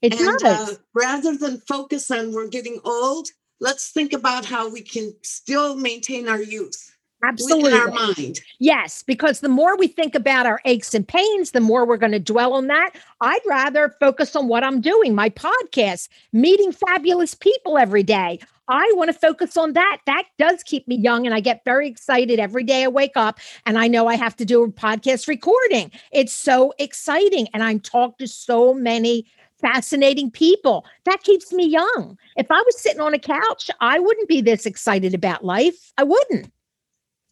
It 0.03 0.21
and 0.21 0.39
does. 0.39 0.73
uh, 0.73 0.75
rather 0.93 1.37
than 1.37 1.63
focus 1.69 2.11
on 2.11 2.33
we're 2.33 2.49
getting 2.49 2.81
old, 2.85 3.29
let's 3.61 3.91
think 3.91 4.13
about 4.13 4.45
how 4.45 4.69
we 4.69 4.83
can 4.83 5.15
still 5.23 5.77
maintain 5.77 6.29
our 6.29 6.43
youth 6.43 6.94
Absolutely. 7.27 7.73
in 7.73 7.79
our 7.79 7.89
mind. 7.89 8.41
Yes, 8.59 9.03
because 9.03 9.41
the 9.41 9.49
more 9.49 9.77
we 9.77 9.87
think 9.87 10.15
about 10.15 10.47
our 10.47 10.61
aches 10.65 10.95
and 10.95 11.07
pains, 11.07 11.51
the 11.53 11.61
more 11.61 11.87
we're 11.87 11.97
going 11.97 12.13
to 12.13 12.21
dwell 12.21 12.55
on 12.55 12.67
that. 12.69 12.91
I'd 13.21 13.41
rather 13.47 13.97
focus 14.01 14.37
on 14.37 14.49
what 14.49 14.65
I'm 14.65 14.81
doing, 14.81 15.15
my 15.15 15.31
podcast, 15.31 16.09
meeting 16.33 16.73
fabulous 16.73 17.35
people 17.35 17.79
every 17.79 18.03
day. 18.03 18.41
I 18.69 18.91
want 18.95 19.13
to 19.13 19.19
focus 19.19 19.57
on 19.57 19.75
that. 19.75 19.99
That 20.07 20.25
does 20.39 20.63
keep 20.63 20.89
me 20.89 20.97
young. 20.97 21.27
And 21.27 21.35
I 21.35 21.41
get 21.41 21.65
very 21.65 21.89
excited 21.89 22.39
every 22.39 22.65
day 22.65 22.85
I 22.85 22.89
wake 22.89 23.17
up 23.17 23.39
and 23.67 23.79
I 23.79 23.89
know 23.89 24.07
I 24.07 24.15
have 24.17 24.37
to 24.37 24.45
do 24.45 24.63
a 24.63 24.71
podcast 24.71 25.29
recording. 25.29 25.91
It's 26.13 26.33
so 26.33 26.73
exciting. 26.79 27.49
And 27.53 27.63
I'm 27.63 27.81
talking 27.81 28.27
to 28.27 28.29
so 28.29 28.73
many 28.73 29.27
fascinating 29.61 30.31
people. 30.31 30.85
That 31.05 31.23
keeps 31.23 31.53
me 31.53 31.67
young. 31.67 32.19
If 32.37 32.51
I 32.51 32.63
was 32.63 32.79
sitting 32.81 33.01
on 33.01 33.15
a 33.15 33.19
couch, 33.19 33.71
I 33.81 33.99
wouldn't 33.99 34.29
be 34.29 34.41
this 34.41 34.67
excited 34.67 35.15
about 35.15 35.45
life. 35.45 35.93
I 35.99 36.05
wouldn't. 36.05 36.51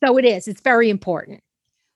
So 0.05 0.19
it 0.19 0.25
is. 0.25 0.49
It's 0.49 0.61
very 0.61 0.91
important. 0.91 1.41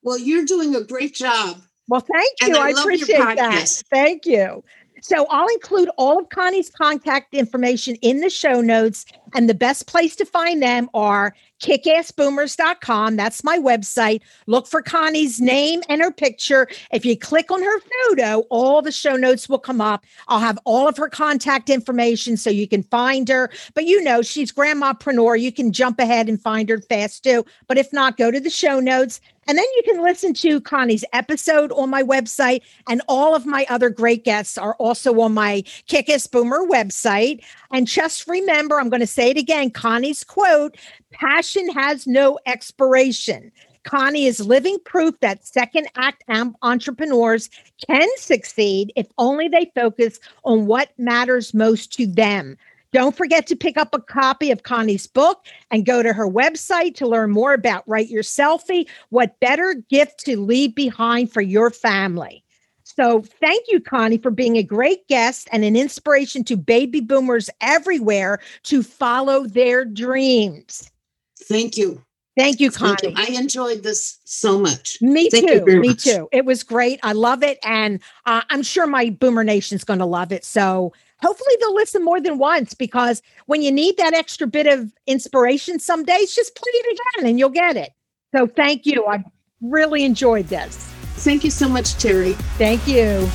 Well, 0.03 0.19
you're 0.19 0.45
doing 0.45 0.75
a 0.77 0.83
great 0.83 1.15
job. 1.15 1.61
Well, 1.89 2.01
thank 2.01 2.33
And 2.43 2.55
you. 2.55 2.57
I 2.57 2.69
I, 2.69 2.71
love 2.73 2.85
your 2.85 2.95
appreciate 2.95 3.37
that. 3.37 3.69
Thank 3.91 4.27
you. 4.27 4.63
So 5.07 5.25
I'll 5.31 5.47
include 5.47 5.89
all 5.99 6.19
of 6.19 6.31
Connie's 6.31 6.69
contact 6.69 7.33
information 7.33 7.95
in 8.03 8.23
the 8.23 8.29
show 8.29 8.61
notes. 8.61 9.07
And 9.37 9.49
the 9.49 9.55
best 9.55 9.87
place 9.87 10.17
to 10.17 10.25
find 10.25 10.61
them 10.61 10.91
are 10.95 11.33
kickassboomers.com. 11.61 13.15
That's 13.15 13.45
my 13.45 13.57
website. 13.57 14.23
Look 14.49 14.67
for 14.67 14.83
Connie's 14.83 15.41
name 15.41 15.83
and 15.89 16.01
her 16.01 16.11
picture. 16.11 16.67
If 16.91 17.05
you 17.05 17.17
click 17.17 17.53
on 17.53 17.63
her 17.63 17.81
photo, 18.09 18.41
all 18.51 18.83
the 18.83 18.91
show 18.91 19.15
notes 19.15 19.49
will 19.49 19.61
come 19.61 19.81
up. 19.81 20.05
I'll 20.27 20.41
have 20.41 20.59
all 20.65 20.89
of 20.89 20.97
her 20.97 21.09
contact 21.09 21.71
information 21.71 22.37
so 22.37 22.51
you 22.51 22.67
can 22.67 22.83
find 22.83 23.29
her. 23.29 23.49
But 23.75 23.85
you 23.85 24.03
know, 24.03 24.23
she's 24.23 24.51
grandmapreneur. 24.51 25.41
You 25.41 25.53
can 25.53 25.73
jump 25.73 26.01
ahead 26.01 26.29
and 26.29 26.43
find 26.43 26.69
her 26.69 26.81
fast 26.81 27.23
too. 27.23 27.45
But 27.69 27.79
if 27.79 27.93
not, 27.93 28.17
go 28.17 28.33
to 28.33 28.41
the 28.41 28.51
show 28.51 28.81
notes. 28.81 29.21
And 29.49 29.57
then 29.57 29.65
you 29.77 29.83
can 29.85 30.03
listen 30.03 30.35
to 30.35 30.61
Connie's 30.61 31.05
episode 31.13 31.73
on 31.73 31.91
my 31.91 32.03
website. 32.03 32.63
And 32.89 33.03
all 33.09 33.35
of 33.35 33.47
my 33.47 33.67
other 33.69 33.91
great 33.91 34.25
guests 34.25 34.59
are 34.59 34.75
also 34.75 35.21
on 35.21 35.35
my 35.35 35.63
Kickass 35.89 36.31
Boomer 36.31 36.67
website. 36.67 37.45
And 37.73 37.87
just 37.87 38.27
remember, 38.27 38.81
I'm 38.81 38.89
going 38.89 39.01
to 39.01 39.07
say 39.07 39.31
it 39.31 39.37
again 39.37 39.71
Connie's 39.71 40.25
quote 40.25 40.77
passion 41.13 41.69
has 41.71 42.07
no 42.07 42.39
expiration. 42.47 43.53
Connie 43.85 44.27
is 44.27 44.41
living 44.41 44.79
proof 44.85 45.15
that 45.21 45.47
second 45.47 45.87
act 45.97 46.25
entrepreneurs 46.63 47.49
can 47.87 48.09
succeed 48.19 48.93
if 48.97 49.07
only 49.17 49.47
they 49.49 49.71
focus 49.77 50.19
on 50.45 50.67
what 50.67 50.91
matters 50.99 51.55
most 51.55 51.93
to 51.93 52.07
them. 52.07 52.59
Don't 52.97 53.15
forget 53.15 53.47
to 53.49 53.57
pick 53.57 53.77
up 53.77 53.95
a 53.95 54.01
copy 54.01 54.51
of 54.51 54.63
Connie's 54.63 55.07
book 55.07 55.45
and 55.71 55.85
go 55.85 56.03
to 56.03 56.15
her 56.15 56.27
website 56.27 56.95
to 56.95 57.07
learn 57.07 57.31
more 57.31 57.53
about 57.53 57.87
Write 57.87 58.09
Your 58.09 58.23
Selfie. 58.23 58.89
What 59.11 59.39
better 59.39 59.75
gift 59.91 60.21
to 60.21 60.41
leave 60.41 60.75
behind 60.75 61.31
for 61.31 61.43
your 61.43 61.69
family? 61.69 62.43
So, 62.85 63.21
thank 63.21 63.67
you, 63.69 63.81
Connie, 63.81 64.17
for 64.17 64.31
being 64.31 64.57
a 64.57 64.63
great 64.63 65.07
guest 65.09 65.47
and 65.53 65.63
an 65.63 65.77
inspiration 65.77 66.43
to 66.45 66.57
baby 66.57 67.01
boomers 67.01 67.51
everywhere 67.61 68.39
to 68.63 68.83
follow 68.83 69.47
their 69.47 69.85
dreams. 69.85 70.91
Thank 71.39 71.77
you. 71.77 72.03
Thank 72.35 72.61
you, 72.61 72.71
Thank 72.71 73.01
Connie. 73.03 73.15
you. 73.15 73.23
I 73.23 73.39
enjoyed 73.39 73.83
this 73.83 74.21
so 74.25 74.59
much. 74.59 75.03
Me 75.03 75.29
Thank 75.29 75.51
you 75.51 75.61
too. 75.67 75.81
Me 75.81 75.89
much. 75.89 76.05
too. 76.05 76.31
It 76.33 76.47
was 76.47 76.63
great. 76.63 76.99
I 77.03 77.13
love 77.13 77.43
it. 77.43 77.59
And 77.63 78.01
uh, 78.25 78.41
I'm 78.49 78.63
sure 78.63 78.87
my 78.87 79.11
Boomer 79.11 79.45
Nation's 79.45 79.85
going 79.85 79.99
to 79.99 80.07
love 80.07 80.33
it. 80.33 80.47
So 80.47 80.95
hopefully 81.27 81.57
they'll 81.61 81.75
listen 81.75 82.05
more 82.05 82.21
than 82.21 82.39
once 82.39 82.73
because 82.73 83.21
when 83.47 83.61
you 83.61 83.73
need 83.73 83.97
that 83.97 84.15
extra 84.15 84.47
bit 84.47 84.67
of 84.67 84.93
inspiration 85.07 85.81
some 85.81 86.05
days, 86.05 86.35
just 86.35 86.55
play 86.55 86.71
it 86.73 87.01
again 87.17 87.29
and 87.29 87.39
you'll 87.39 87.49
get 87.49 87.77
it. 87.77 87.91
So 88.35 88.47
thank 88.47 88.87
you. 88.87 89.05
I 89.07 89.25
really 89.61 90.05
enjoyed 90.05 90.47
this. 90.47 90.77
Thank 91.17 91.43
you 91.43 91.51
so 91.51 91.69
much, 91.69 91.95
Terry. 91.97 92.35
Thank 92.59 92.87
you. 92.87 93.29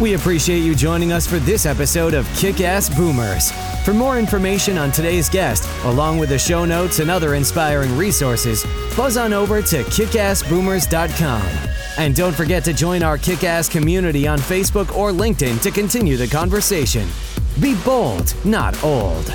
We 0.00 0.14
appreciate 0.14 0.60
you 0.60 0.74
joining 0.74 1.12
us 1.12 1.26
for 1.26 1.38
this 1.38 1.66
episode 1.66 2.14
of 2.14 2.26
Kick 2.34 2.60
Ass 2.60 2.88
Boomers. 2.94 3.52
For 3.84 3.94
more 3.94 4.18
information 4.18 4.76
on 4.76 4.92
today's 4.92 5.28
guest, 5.28 5.68
along 5.84 6.18
with 6.18 6.30
the 6.30 6.38
show 6.38 6.64
notes 6.64 6.98
and 6.98 7.10
other 7.10 7.34
inspiring 7.34 7.96
resources, 7.96 8.64
buzz 8.96 9.16
on 9.16 9.32
over 9.32 9.62
to 9.62 9.82
kickassboomers.com. 9.84 11.42
And 12.00 12.16
don't 12.16 12.34
forget 12.34 12.64
to 12.64 12.72
join 12.72 13.02
our 13.02 13.18
kick 13.18 13.44
ass 13.44 13.68
community 13.68 14.26
on 14.26 14.38
Facebook 14.38 14.96
or 14.96 15.10
LinkedIn 15.10 15.60
to 15.60 15.70
continue 15.70 16.16
the 16.16 16.26
conversation. 16.26 17.06
Be 17.60 17.74
bold, 17.84 18.34
not 18.42 18.82
old. 18.82 19.26